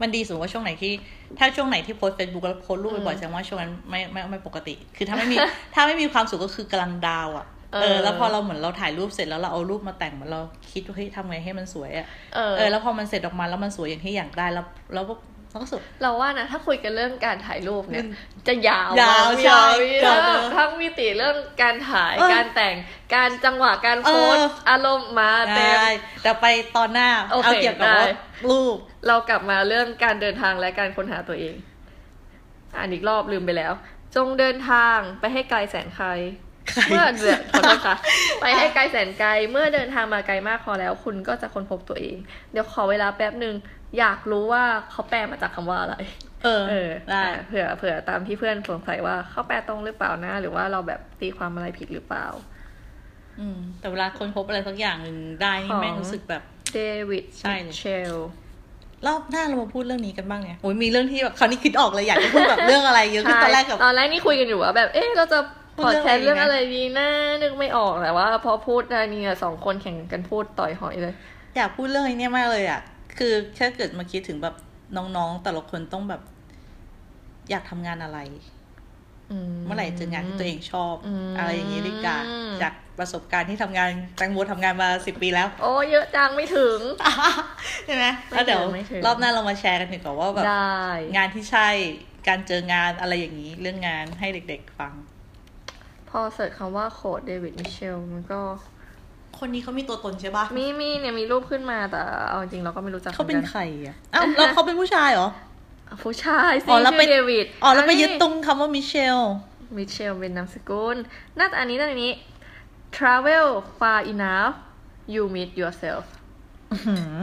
[0.01, 0.91] มันดีสมมติว่าช่วงไหนที่
[1.39, 5.37] ถ้าช่วงไหนที่ post Facebook แล้วโพสรูปบ่อยๆแสดงว่าช่วงนั้นไม่ไม่ไม่ปกติ คือถ้าไม่มี
[5.75, 15.05] ถ้าไม่มีความสุขก็คือกำลัง down อะเออเออแล้วพอเราเหมือนเราถ่ายรูปเสร็จแล้วเราเอารูปมาแต่งเหมือนเราคิดว่าเฮ้ยทำไงให้มันสวยอะเออเออแล้วพอมันเสร็จออกมาแล้วมันสวยอย่างที่อยากได้แล้วแล้ว
[15.55, 19.63] ก็เราก็สุด เราว่านะ ถ้าคุยกันเรื่องการถ่ายรูปเนี่ยมันจะยาวยาวมากใช่
[20.05, 22.75] ยาวเออทั้งทั้งมิติเรื่องการถ่ายเออการแต่ง
[23.15, 25.89] การจังหวะการ pose เอออารมณ์มาเต็มได้
[26.23, 28.13] แต่ไปตอนหน้าโอเคเอาเกี่ยวกับว่าได้
[28.49, 31.55] รูป เรากลับมาเรื่องการเดินทางและการค้นหาตัวเอง
[32.77, 33.73] อ่านอีกรอบลืมไปแล้ว
[34.15, 36.07] จงเดินทางไปให้ไกลแสนไกล
[36.89, 37.95] เมื่อเดือนขอโทษค่ะ
[38.41, 42.17] ไปให้ไกลแสนไกล เมื่อเดินทางมาไกลมากพอแล้ว คุณก็จะค้นพบตัวเอง
[42.51, 43.55] เดี๋ยวขอเวลาแป๊บหนึ่ง
[43.99, 45.95] อยากรู้ว่าเขาแปลมาจากคำว่าอะไร
[46.43, 52.25] เออ เออได้อะเผื่อเผื่อตามที่เพื่อนสงสัยว่าเขาแปลตรงหรือเปล่านะ หรือว่าเราแบบตีความอะไรผิดหรือเปล่า
[53.39, 56.41] อืม แต่เวลาคนพบอะไรสักอย่างหนึ่งได้นี่ของแม่งรู้สึกแบบ
[56.73, 56.79] เด
[57.09, 58.15] วิดใช่เลยเชล
[59.07, 65.39] รอบหน้าเรามาพูดเรื่องนี้กันบ้างเนี่ยโอ้ยมีเรื่องที่แบบคราวนี้คิดออกเลยอยากจะพูดแบบเรื่องอะไรเยอะขึ้นตอนแรกกับตอนแรกนี่คุยกันอยู่ว่าแบบเอ๊ะเราจะ
[65.75, 71.13] พูพดอดเรื่องแคสต์เรื่องอะไรอะไรดีนะดีนะนึกไม่ออกแต่ว่า พอพูดได้เนี่ยสองคนแข่งกันพูดต่อยหอยเลย
[71.55, 72.81] อยากพูดเรื่องไอ้เนี่ยมากเลยอะ
[73.17, 74.55] คือแค่เกิดมาคิดถึงแบบ
[74.97, 76.21] น้องๆ แต่ละคนต้องแบบ
[77.49, 78.19] อยากทำงานอะไร
[79.31, 82.17] อืมเมื่อไหร่เจองานที่ตัวเองชอบอืมอะไรอย่างนี้ดีกว่า
[82.61, 86.79] จากประสบการณ์ที่ทำงานแตงโมทำงานมาสิบปีแล้ว โอ้เยอะจังไม่ถึง
[87.85, 90.83] ใช่ไหมไม่แล้วเดี๋ยวถึงไม่ถึงรอบหน้าเรามาแชร์กันดีกว่าว่าแบบได้
[91.15, 91.67] งานที่ใช่
[92.27, 94.93] การเจองานอะไรอย่างนี้ เรื่องงานให้เด็กๆฟัง
[96.09, 98.41] พอ search คำว่าโค้ช David Michel มันก็
[99.39, 109.19] คนนี้เขามีตัวตนใช่ปะมีมีเนี่ยมีรูปขึ้นมาแต่เอาจริงเราก็ไม่รู้จักเขาเป็นคือใครอะอ้าวแล้วเขาเป็นผู้ชายเหรอ ผู้ชายสิอ๋อแล้วไปชื่อเดวิดอ๋อแล้วไปยึดตรงคำว่า Michel
[109.77, 110.97] มิเชลเป็นนามสกุล
[111.39, 112.13] น่าจะอันนี้น่าจะอันนี้
[112.97, 113.47] travel
[113.79, 114.53] far enough
[115.13, 116.03] you meet yourself
[116.71, 117.17] อื้อหือ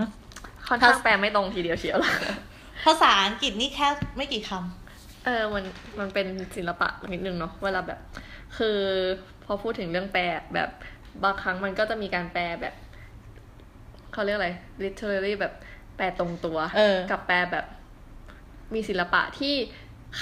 [0.66, 2.12] ค่อนข้างแปลไม่ตรงทีเดียวเชียวละ
[2.84, 4.52] ภาษาอังกฤษนี่แค่ไม่กี่ค
[5.24, 5.64] เออมัน
[5.98, 7.98] มันเป็นศิลปะนิดนึงเนาะเวลาแบบ
[8.56, 8.78] คือ
[9.44, 10.70] พอพูดถึงเรื่องแปลแบบ
[11.24, 12.74] บางครั้งมันก็จะมีการแปลแบบ
[14.12, 14.50] เขาเรียกอะไร
[14.82, 15.52] literally แบบ
[15.96, 17.66] แปลตรงตัวเออกับแปลแบบ
[18.74, 19.54] มีศิลปะที่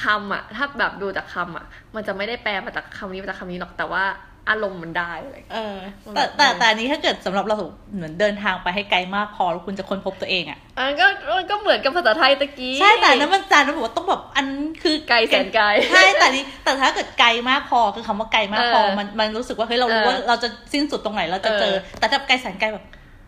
[0.02, 4.04] คำอะถ้าแบบดูจากคำอะมันจะไม่ได้แปลมาจากคำนี้มาจากคำนี้หรอกแต่ว่า
[4.48, 5.78] อารมณ์มันได้อะไรอย่างำเลยเออ
[6.14, 7.56] แต่แต่แต่อันนี้ถ้าเกิดสำหรับเรา
[7.94, 14.46] เหมือนเดินทางไปให้ไกลมากพอแล้วคุณจะค้นพบตัวเองอะอันก็มันก็เหมือนกับภาษาไทยตะกี้ใช่แต่อันนั้นมันจานมันบอกว่าต้องแบบอัน
[14.82, 22.84] คือไกลแสนไกลใช่แต่นี้แต่ถ้าเกิดไกลมากพอคือคำว่าไกลมากพอเออมันมันรู้สึกว่าเฮ้ยเรารู้เออว่าเราจะสิ้นสุดตรงไหนเราจะเจอเออแต่ถ้าไกลแสนไกลแบบ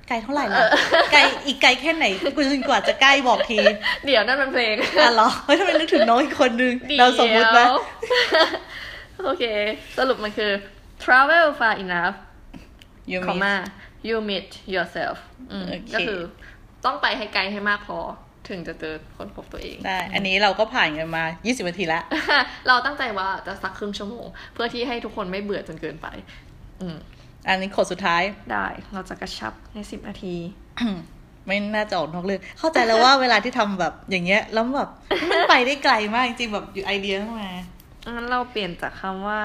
[0.08, 0.68] ไกลเท่าไหร่ล่ะเออ
[1.12, 2.04] ไกลอีกไกลแค่ไหน
[2.36, 3.58] กูจนกว่าจะใกล้บอกที
[4.06, 7.60] เดี๋ยวนั่นมันเพลงอะเหรอเฮ้ยทำไมนึกถึงน้องอีกคนนึงดี๋ยวเราสมมุติไหม
[9.24, 9.44] โอเค
[9.98, 10.50] สรุปมันคือ
[11.04, 12.16] travel far enough
[13.12, 13.54] ยูคอมีมา
[14.08, 15.16] you meet yourself
[15.50, 16.20] อืมโอเคก็คือ
[16.84, 17.98] ต้องไปให้ไกลให้มากพอ
[18.48, 22.02] ถึงจะเจอคนพบตัวเองได้อันนี้เราก็ผ่านกันมา 20นาทีแล้ว
[22.68, 26.08] เราตั้งใจว่าจะสักครึ่งชั่วโมง เพื่อที่ให้ทุกคนไม่เบื่อจนเกินไป
[26.80, 26.96] อืม
[27.48, 30.34] อันนี้โคดสุดท้ายได้ เราจะกระชับในสิบนาที
[31.46, 34.90] ไม่น่าจะออกนอกเรื่องเข้าใจแล้วว่าเวลาที่ทำแบบอย่างเงี้ย แล้วแบบ
[35.30, 37.52] มันไปได้ไกลมากจริงๆแบบอยู่ไอเดียเข้ามา
[38.10, 39.42] งั้นเราเปลี่ยนจากคำว่า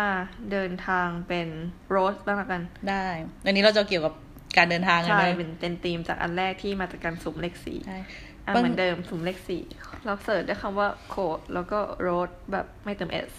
[0.52, 1.48] เดินทางเป็น
[1.96, 3.06] road บ้างละกัน ได้
[3.46, 4.14] อันนี้เราจะเกี่ยวกับ
[4.58, 8.00] การเดินทางกันใช่เลยเป็นเป็นธีมจากอันแรกที่มาจากการสุ่มเลขสี่ใช่
[8.46, 9.64] อะบางเหมือนเดิมสุ่มเลขสี่
[10.06, 13.32] เราเสิร์ชด้วยคำว่า code แล้วก็ road แบบไม่เติม s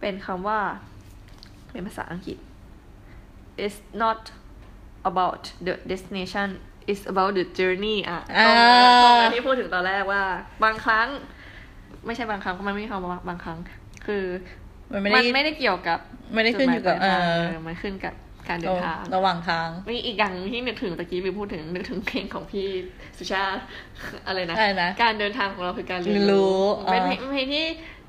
[0.00, 0.60] เป็นคำว่า
[1.72, 2.38] เป็นภาษาอังกฤษ
[3.64, 4.20] it's not
[5.10, 6.48] about the destination
[6.90, 8.66] it's about the journey อะตรงนั้น
[9.04, 10.24] ตรงนั้นที่พูดถึงตอนแรกว่า
[10.64, 11.08] บางครั้ง
[12.06, 13.58] ไม่ใช่บางครั้งมันไม่มีคำว่าบางครั้ง
[14.06, 14.24] คือ
[14.92, 15.98] มันไม่มัได้นไม่ได้เกี่ยวกับ
[16.34, 18.14] ไม่ได้ขึ้นอยู่กับจุดหมายปลายทางเออเออมันขึ้นกับ
[18.48, 22.68] การเดินทางระหว่างทางมีอีกอย่างที่นึกถึงตะกี้ไปพูดถึงนึกถึงเพลงของพี่
[23.18, 23.60] สุชาติ
[24.26, 27.64] อะไรนะอะไรนะการเดินทางของเราคือการเรียนเรียนรู้รู้เป็นอ่าเพลงเพลงที่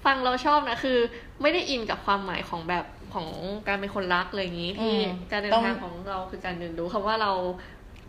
[0.05, 0.97] ฟังเราชอบนะคือ
[1.41, 3.27] ไม่ได้อินกับความหมายของแบบของ
[3.67, 4.95] การเป็นคนรักอะไรอย่างนี้ที่
[5.31, 7.31] การเดินทางของเราคือการเรียนรู้คำว่าเรา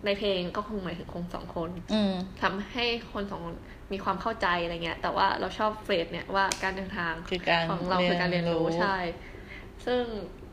[0.06, 3.54] ในเพลงก็คงหมายถึงคนสองคนอืมทำให้คนสองคน
[3.92, 8.96] มีความเข้าใจอะไรเงี้ย แต่ว่าเราชอบเฟรดเนี่ยว่าการเดินทางคือการของเราคือการเรียนรู้เรียนรู้ใช่
[9.86, 10.02] ซึ่ง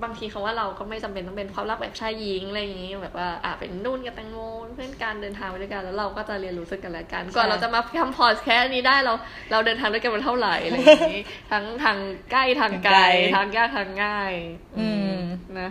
[0.03, 4.37] บางทีคำว่าเราก็ไม่จำเป็นต้องเป็นความรักแบบชายหญิงอะไรอย่างนี้แบบว่าอะเป็นนุ่นกับแตงโม
[4.75, 9.13] เพื่อนการเดินทางไปด้วยกันแล้วเราก็จะเรียนรู้ซึ่งกันและกันก่อนเราจะมาทำพอดแคสต์นี้ได้เรา
[9.51, 11.97] เราเดินทางด้วยกันมาเท่าไหร่อะไรอย่างนี้ ทั้งทาง
[12.31, 12.99] ใกล้ทางไกล
[13.35, 14.33] ทางยากทางง่าย
[14.79, 15.17] อืม
[15.59, 15.69] นะ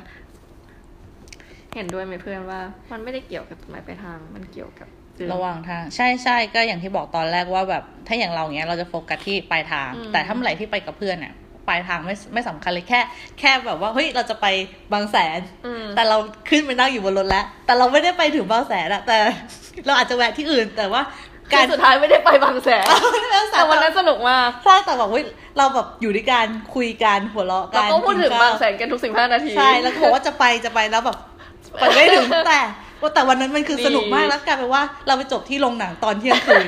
[1.74, 2.61] เห็นด้วยไหมเพื่อนว่า
[2.92, 11.35] มันไม่ได้เกี่ยวกับจุดหมายปลายทางมันเกี่ยวกับเรื่องระหว่างทาง ใช่ใช่ก็อย่างที่บอกตอนแรกว่าแบบ ถ้าอย่างเราเงี้ยเราจะโฟกัสที่ปลายทางอืมแต่ถ้าเมื่อไหร่ที่ไปกับเพื่อนเนี่ย
[11.68, 13.00] ปลายทางไม่ไม่สำคัญเลยแค่
[13.40, 14.46] แค่แบบว่าเฮ้ยเราจะไป
[14.92, 16.16] บางแสนอืมแต่เรา
[16.50, 19.16] ขึ้นไปนั่งอยู่บนรถแล้ว แต่เราไม่ได้ไปถึงบางแสนอะแต่
[19.87, 21.02] เราอาจจะแวะที่อื่นแต่ว่า
[21.52, 22.85] กาการรสุดท้ายไม่ได้ไปบางแสน
[23.35, 25.24] บางแสแต่นวันนั้นสนุกมากใช่แต่แบบเฮ้ย
[25.59, 31.16] เราแบบอยู่ด้วยกันคุยกันหัวเราะกัเรานก็พูดถึงกินข้วบางแสนกันทุกสิบห้านาทีใช่แล้วก็บอกว่าจะไปจะไปแล้วแบบ
[31.81, 32.61] ไปไม่ถึงแต่
[33.14, 36.66] แต่วันนั้นมันคือดีสนุกมากแล้วกลายเป็นว่าเราไปจบที่โรงหนังตอนเที่ยงคืน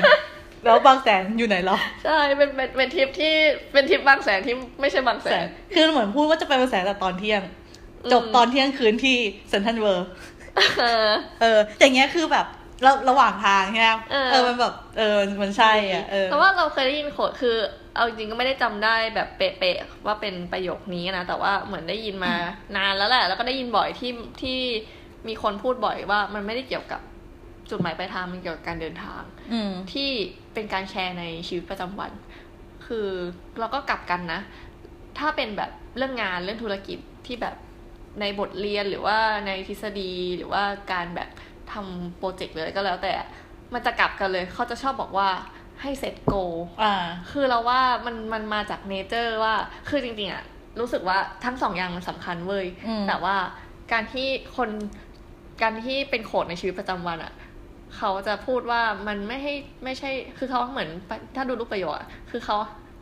[0.65, 3.33] แล้วบางแสนอยู่ไหนเหรอ ใช่เป็นเป็นเป็นทริปที่
[3.73, 7.41] เป็นทริปบางแสนที่ไม่ใช่บางแสแสนนคือเหมือนพูดว่าจะไปบางแสนแต่ตอนเที่ยง
[8.03, 9.17] อืมจบตอนเที่ยงคืนที่
[9.49, 10.07] เซนทรัลเวิร์
[10.81, 11.09] เออ
[11.41, 12.45] เอออย่างเงี้ยคือแบบ
[12.85, 17.55] ระระหว่างทางใช่ไหมเออเออมันแบบเออมันใช่อะเออแต่ว่าเราเคยได้ยินโขดคือ
[17.95, 22.33] เอาจริงๆก็ไม่ได้จำได้แบบเป๊ะๆว่าเป็นประโยคนี้นะแต่ว่าเหมือนได้ยินมา
[22.77, 24.11] นานแล้วแหละ แล้วก็ได้ยินบ่อยที่
[24.41, 24.59] ที่
[25.27, 27.01] มีคนพูดบ่อยว่ามันไม่ได้เกี่ยวกับ
[27.69, 29.21] จุดหมายปลายทางมันเกี่ยวกับการเดินทาง
[29.53, 30.09] อืม ที่
[30.53, 32.11] เป็นการแชร์ในชีวิตประจำวัน
[32.85, 33.07] คือ
[33.59, 34.41] เราก็กลับกันนะ
[35.17, 37.55] ถ้าเป็นแบบเรื่องงานเรื่องธุรกิจที่แบบ
[38.19, 41.29] ในบทเรียนหรือว่าในทฤษฎีหรือว่าการแบบ
[41.71, 43.13] ทำโปรเจกต์เลยก็แล้วแต่
[43.73, 45.29] มันจะกลับกันเลย เขาจะชอบบอกว่า
[45.81, 46.33] ให้เซตโก
[46.81, 46.93] อ่า
[47.31, 49.55] คือเราว่ามันมันมาจากเนเจอร์ว่า
[49.89, 50.43] คือจริงๆอะ
[50.79, 53.35] รู้สึกว่าทั้งสองอย่างมันสำคัญเว้ย อืม แต่ว่า
[53.91, 54.27] การที่
[54.57, 54.69] คน
[55.61, 57.33] การที่เป็นโขดในชีวิตประจำวันอะ
[57.97, 60.89] เขาจะพูดว่ามันไม่ให้ไม่ใช่ คือเขาเหมือน
[61.35, 62.57] ถ้าดูรูปประโยคอะคือเขา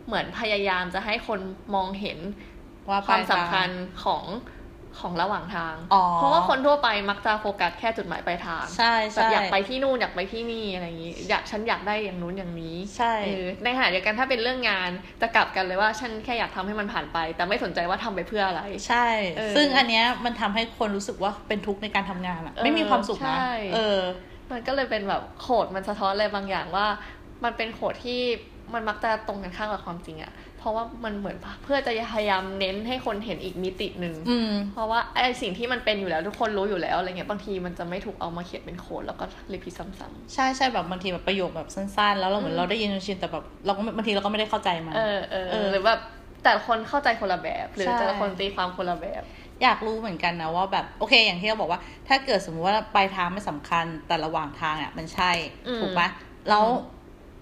[0.08, 1.40] เหมือนพยายามจะให้คน
[1.76, 2.20] มองเห็น
[2.90, 3.70] ว่าความปลยสำทงคัญ
[4.04, 4.24] ของ
[5.02, 14.90] ของระหว่างทางอ๋อเพราะว่าคนทั่วไปมักจะโฟกัสแค่จุดหมายปลายทางใช่แบบใช่อยากไปที่นู่นอยากไปที่นี่อะไรอย่างนี้ อยากฉันอยากได้อย่างนู้นอย่างนี้ ใช่เออในขณะเดียวกันถ้าเป็นเรื่องงาน
[15.22, 19.08] จะกลับกันเลยว่าฉันแค่อยากทำให้มันผ่านไป แต่ไม่สนใจว่าทำไปเพื่ออะไร ใช่
[19.38, 24.02] เออซึ่งอันเนี้ยมันทำให้คนรู้สึกว่าเป็นทุกข์ในการทำงานอะเออไม่มีความสุขนะใช่เออ
[24.52, 26.88] มันก็เลยเป็นแบบโขดมันสะท้อนอะไรบางอย่างว่า
[27.44, 28.22] มันเป็นโขดที่
[28.74, 46.00] มันมักจะตรงกันข้ามกับความจริงอะเพ ราะว่ามันเหมือนเพื่อจะพยายามเน้นให้คนเห็นอีกมิติหนึ่งอืมเพราะว่าไอ้สิ่งที่มันเป็นอยู่แล้วทุกคนรู้อยู่แล้วอะไรเงี้ยบางทีมันจะไม่ถูกเอามาเขียนเป็นโค้ดแล้วก็รีพีทซ้ำใช่ใช่แบบบางทีแบบประโยคแบบสั้นๆ แล้วเราเหมืออืนมเราได้ยินจนชินแต่แบบเราก็ไม่บางทีเราก็ไม่ได้เข้าใจมันๆเออเออเออหรือแบบ
[46.44, 49.24] แต่ละคนเข้าใจคนละแบบ หรือใช่แต่ละคนตีความคนละแบบ
[49.64, 55.32] อยากรู้เหมือนกันนะว่าแบบโอเค อย่างที่เราบอกว่า ถ้าเกิดสมมติว่าปลายทางไม่สำคัญแต่ระหว่างทางอะมันใช่
[55.68, 56.08] อืมถูกปะ
[56.50, 56.97] แล้วอืม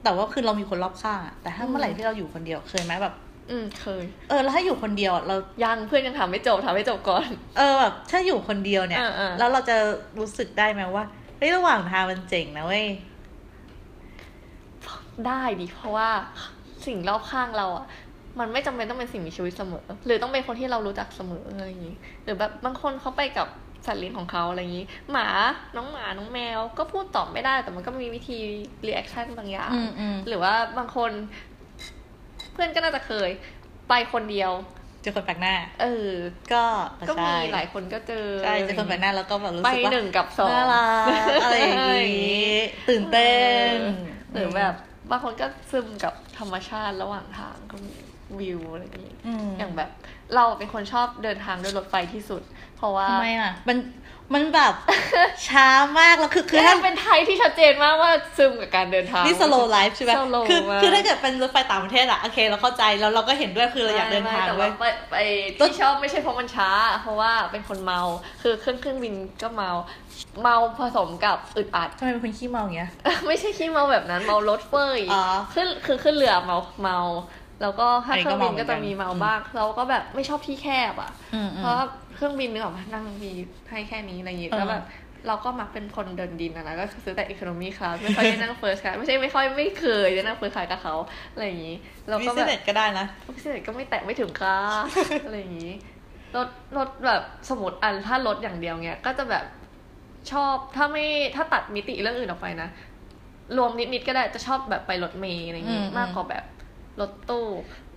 [0.06, 3.14] แต่ว่าคือเรามีคนรอบข้างอะแต่ถ้าอืมเมื่อไหร่ที่เราอยู่คนเดียวเคยไหมแบบ
[3.50, 9.76] อืมเคย เออแล้วถ้าอยู่คนเดียวอะเรายังเพื่อนยังถามไม่จบถามไม่จบก่อน เออแบบถ้าอยู่คนเดียวเนี่ยเออเออแล้วเราจะ
[10.20, 11.04] รู้สึกได้ไหมว่า
[11.38, 12.88] เฮ้ยระหว่างทางมันเจ๋งนะเว้ย
[15.28, 16.10] ได้ดิเพราะว่า
[16.86, 17.86] สิ่งรอบข้างเราอะ
[18.40, 23.48] มันไม่จำเป็นต้องเป็นสิ่งมีชีวิตเสมอ หรือต้องเป็นคนที่เรารู้จักเสมออะไรอย่างนี้หรือแบบบางคนเขาไปกับ
[23.86, 25.28] สัตว์เลี้ยงของเขาอะไรอย่างนี้ หมา
[25.76, 28.38] น้องหมาน้องแมว ก็พูดตอบไม่ได้ แต่มันก็มีวิธี
[28.86, 31.12] reaction บางอย่างอืมอืมหรือว่าบางคน
[32.54, 33.30] เพื่อนก็น่าจะเคย
[33.90, 34.52] ไปคนเดียว
[35.02, 36.12] เจอคนแปลกหน้า เออ
[36.54, 36.64] ก็
[37.10, 41.06] ก็มีใช่หลายคนก็เจอ ใช่ เจอคนแปลกหน้าแล้วก็แบบรู้สึกไปว่าหนึ่งกับสองน่ารัก
[41.44, 42.56] อะไรอย่างงี้
[42.90, 43.32] ตื่นเต้
[43.74, 43.76] น
[44.34, 44.74] หรือแบบ
[45.12, 47.94] บางคนก็ซึมกับธรรมชาติระหว่างทางก็มี
[48.40, 49.90] วิวอะไรอย่างนี้อืมอย่างแบบ
[50.36, 52.42] เราเป็นคนชอบเดินทางด้วยรถไฟที่สุด
[52.78, 53.78] เพราะว่าทำไมอะ มัน
[54.34, 54.74] มันแบบ
[55.50, 55.68] ช้า
[56.00, 65.16] มากแล้วคือคือคือถ้าถ้าเป็นไทยที่ชัดเจนมากว่าซึมกับการเดินทางนี่ slow life ใช่ไหม slow คือมากคือถ้าเกิดเป็นรถไฟต่างประเทศอะโอเคเราเข้าใจแล้วเราก็เห็นด้วยคือเราอยากเดินทางไม่แต่เว้ว่ายไปไป
[65.58, 66.70] ที่ชอบไม่ใช่เพราะมันช้า
[67.02, 68.02] เพราะว่าเป็นคนเมา
[68.42, 69.72] คือเครื่องเครื่องบินก็เมา
[70.42, 72.92] เมาผสมกับอึดอัดทำไมเป็นคนขี้เมาอย่างเงี้ย
[73.28, 77.00] ไม่ใช่ขี้เมาแบบนั้นเมารถเฟยอ๋อขึ้นคือขึ้นเรือเมาเมา
[77.62, 83.32] แล้วก็ถ้าอันนี้เครื่องบินก็ก็เมาเหมือนกัจะนมีเมาบ้างเราก็แบบไม่ชอบที่แคบอะอืมอืเพมราะว่าเครื่องบินนึกออกมานั่งมี
[83.70, 84.84] ให้แค่นี้อะไรอย่างงี้เออแล้วแบบ
[85.28, 90.96] เราก็มักเป็นคนเดินดินอะนะก็ซื้อแต่อีโคโนมีคลาสไม่ค่อยได้นั่งเฟิร์สคลาสไม่ใช่ไม่ค่อยไม่เคยได้นั่งเฟิร์สคลาสกับเขา
[91.34, 91.76] อะไรอย่างงี้
[92.10, 94.58] เราวิก็สแบบเน็ตก็ได้นะพิเศษก็ไม่แตะไม่ถึงค่ะ
[95.26, 95.74] อะไรอย่างนี้
[96.36, 99.46] รถรถแบบสมมติอันถ้ารถอย่างเดียวเนี้ยก็จะแบบ
[100.32, 102.70] ชอบถ้าไม่ถ้าตัดมิติเรื่องอื่นออกไปนะ
[103.58, 106.44] รวมนิดๆก็ได้จะชอบแบบไปรถเมย์อะไรอย่างงี้อืมมากกว่าแบบ
[107.02, 107.48] รถตู้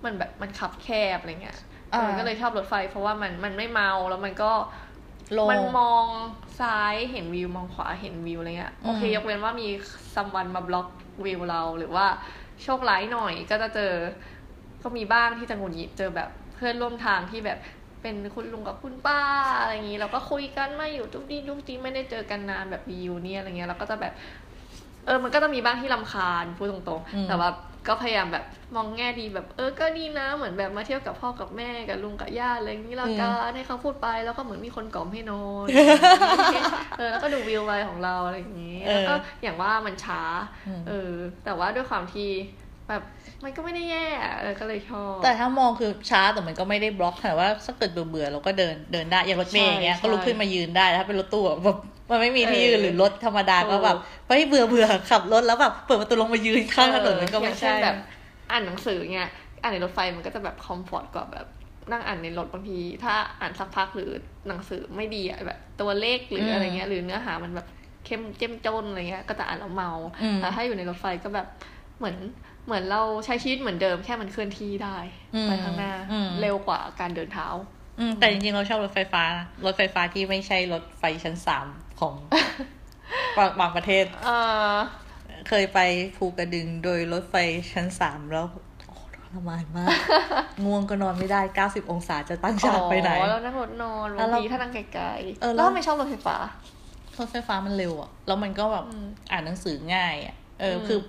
[0.03, 1.57] มันแบบมันขับแคบอะไรเงี้ย
[1.93, 4.51] อ่าเออก็เลยชอบรถไฟ เพราะว่ามันมันไม่เมาแล้วมันก็
[5.33, 6.05] โลมันมอง
[6.59, 9.67] ซ้ายเห็นวิวมองขวาเห็นวิวอะไรเงี้ยอืมโอเคยกเว้นว่ามี
[10.15, 10.87] ซัมวันมาบล็อก
[11.25, 12.07] วิวเราหรือว่า
[12.63, 13.93] โชคร้ายหน่อยก็จะเจอ
[14.83, 17.59] ก็มีบ้างที่จะหงุดหงิดเจอแบบเพื่อนร่วมทางที่แบบ
[18.01, 19.21] เป็นคุณลุงกับคุณป้า
[19.61, 24.13] อะไรอย่างนี้เราก็คุยกันมาอยู่ทุกทีทุกทีไม่ได้เจอกันนานแบบวิวเนี่ยอะไรเงี้ยเราก็จะแบบ
[25.05, 27.49] เออมันก็จะมีบ้างที่ลำคาญพูดตรงอืมๆแต่ว่า
[27.87, 35.67] ก็พยายามแบบมองแง่ดีแบบ เออก็ดีนะเหมือนแบบมาเที่ยวกับพ่อกับแม่กับลุงกับย่าอะไรอย่างนี้ละกันให้เขาพูดไปแล้วก็เหมือนมีคนกล่อมให้นอน
[36.97, 40.21] เออแล้วก็ดูวิวไปของเราอะไรอย่างนี้แล้วก็อย่างว่ามันช้า
[40.67, 41.13] อืมเออ
[41.45, 42.29] แต่ว่าด้วยความที่
[42.89, 43.01] แบบ
[43.43, 44.05] มันก็ไม่ได้แย่
[44.39, 51.77] เออก็เลยชอบ แต่ถ้ามองคือช้าแต่มันก็ไม่ได้บล็อกแต่ว่าถ้าเกิดเบื่อเบื่อๆเราก็เดินเดินได้อย่างรถเมย์อย่างเงี้ยใช่ก็ลุกขึ้นมายืนได้ถ้าเป็นรถตู้อะแบบ
[52.09, 57.95] มันไม่มีที่เออยืนหรือรถธรรมดาก็แบบถูกเฮ้ยเบื่อเบื่อๆขับรถแล้วแบบเปิดประตูลงมายืนข้างถนนมันก็อไม่ย่างเช่นใช่แบบ
[58.51, 59.29] อ่านหนังสือเงี้ย
[59.61, 61.47] อ่านในรถไฟมันก็จะแบบคอมฟอร์ตกว่าแบบ
[61.91, 64.09] นั่งอ่านในรถบางที ถ้าอ่านสักพักหรือ
[64.47, 67.67] หนังสือไม่ดีอะแบบ ตัวเลขหรืออะไรเงี้ย หรือเนื้อหามันแบบ
[68.05, 69.91] เข้มเจ้มจนอะไรเงี้ยก็จะอ่านแล้วเมา
[70.23, 71.47] อืมแต่ถ้าอยู่ในรถไฟก็แบบ
[71.97, 72.15] เหมือน
[72.65, 74.97] เหมือนเราใช้ชีวิตเหมือนเดิมแค่มันเคลื่อนที่ได้
[75.35, 77.47] อืมไปข้างหน้าอืมเร็วกว่าการเดินเท้า
[77.99, 81.67] อืมแต่จริงๆเราชอบรถไฟฟ้านะรถไฟฟ้าที่ไม่ใช่รถไฟชั้นสาม
[81.99, 82.15] ของ
[83.37, 84.29] บางบางประเทศเอ
[84.71, 84.75] อ
[85.49, 85.79] เคยไป
[86.17, 87.35] ภูกระดึงโดยรถไฟ
[87.73, 88.45] ชั้นสามแล้ว
[88.87, 89.89] โอ้ทรมานมาก
[90.65, 95.07] ง่วงก็นอนไม่ได้เก้าสิบองศาจะตั้งฉากไปไหนอ๋อแล้วนั่งรถนอนแล้บาวงเราทีถ้านั่งไกล
[95.41, 96.35] เออๆแล้แล้ววทำไมชอบรถไฟฟ้า
[97.19, 100.99] รถไฟฟ้ามันเร็วอะแล้วมันก็แบบอืมอ่านหนังสือง่ายอะเอออมคือ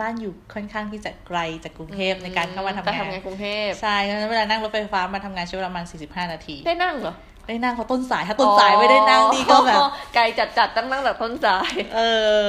[0.00, 7.14] บ้านอยู่ค่อนข้างที่จะไกลจากกรุงเทพในการเข้ามาทำแต่งานทำงานกรุงเทพใช่เพราะฉะนั้นเวลานั่งรถไฟฟ้ามาทำงานใช้เวลาประมาณ45 นาที ได้นั่งเหรอ
[7.48, 12.00] ได้นั่งเขาะต้นสายถ้าต้นสายไม่ได้นั่งนี่ก็แบบอ๋อไกลจัดจัดๆตั้งนั่งแต่ต้นสาย เอ
[12.40, 12.42] อ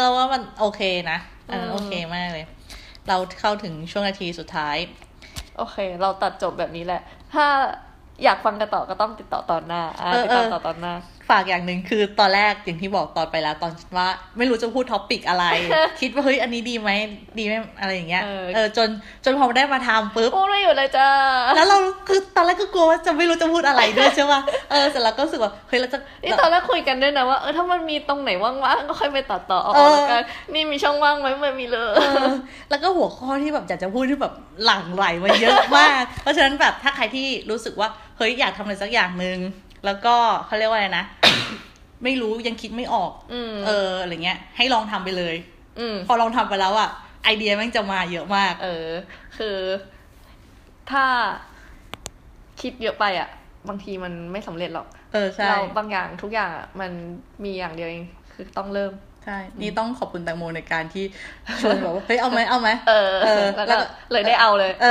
[0.00, 2.46] เราว่ามันโอเคนะอันนั้นอืมโอเคมากเลย
[3.08, 4.76] เราเข้าถึงช่วงนาทีสุดท้าย
[5.56, 7.02] โอเค เราตัดจบแบบนี้แหละ
[7.34, 7.46] ถ้า
[8.24, 10.94] อยากฟังกันต่อก็ต้องติดต่อตอนหน้าอะเออติดตามเออต่อตอนหน้า
[11.32, 15.44] ฝฝากอย่างหนึ่งคือตอนแรกอย่างที่บอกตอนไปแล้วตอนว่า ไม่รู้จะพูดท็อปิกอะไร
[16.00, 16.90] คิดว่าเฮ้ยอันนี้ดีไหม
[17.38, 18.88] ดีไหมอะไรอย่างเงี้ยเออเออจน
[19.24, 21.08] จนพอได้มาทำปุ๊บพูดไม่อยู่เลยจ้า
[21.56, 24.40] แล้วเราคือตอนแรกก็กลัวว่าจะไม่รู้จะพูดอะไรด้วยใช่ป่ะ
[24.70, 30.22] เออเสร็จแล้วก็รู้สึกว่าเฮ้ยเราจะนี่ตอนแรกคุยกันด้วยนะว่าเออถ้ามันมีตรงไหนว่างๆก็ค่อยไปตัดต่อออกเออแล้วกัน
[30.54, 32.26] นี่มีช่องว่างไหมไม่มีเลยเออ
[32.70, 39.38] แล้วก็หัวข้อที่แบบอยากจะพูดที่แบบหลั่งไหลมาเยอะมาก เพราะฉะนั้นแบบถ้าใครที่รู้สึกว่าเฮ้ยอยากทำอะไรสักอย่างหนึ่ง
[39.84, 40.14] แล้วก็
[40.46, 41.04] เขาเรียกว่าอะไรนะ
[42.04, 45.34] ไม่รู้ยังคิดไม่ออกอืมเอออะไรเงี้ย ให้ลองทำไปเลย
[45.78, 46.90] อืมพอลองทำไปแล้วอะ
[47.24, 48.86] ไอเดียแม่งจะมาเยอะมาก เออ
[49.38, 49.56] คือ
[50.90, 51.04] ถ้า
[52.60, 53.28] คิดเยอะไปอะ
[53.68, 56.90] บางทีมันไม่สำเร็จหรอก เออใช่เราบางอย่างทุกอย่างอะมัน
[57.44, 58.92] มีอย่างเดียวเองคือต้องเริ่ม
[59.24, 61.04] ใช่ นี่ต้องขอบคุณแตงโมในการที่
[61.60, 64.86] ชวนแบบว่าเฮ้ยเอาไหมเอาไหมเออเออแล้วแล้ก็วก็เลยได้เอาเลย เอ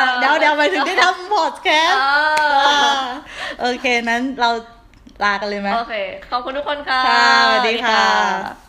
[0.00, 2.98] อเดี๋ยวเดี๋ยวไปถึงได้ทำพอดแคสต์อ่า
[3.60, 4.50] โอเคนั้นเรา
[5.24, 5.94] ลากันเลยไหมโอเค
[6.30, 8.67] ขอบคุณทุกคนค่ะค่ะสวัสดีค่ะสวัสดี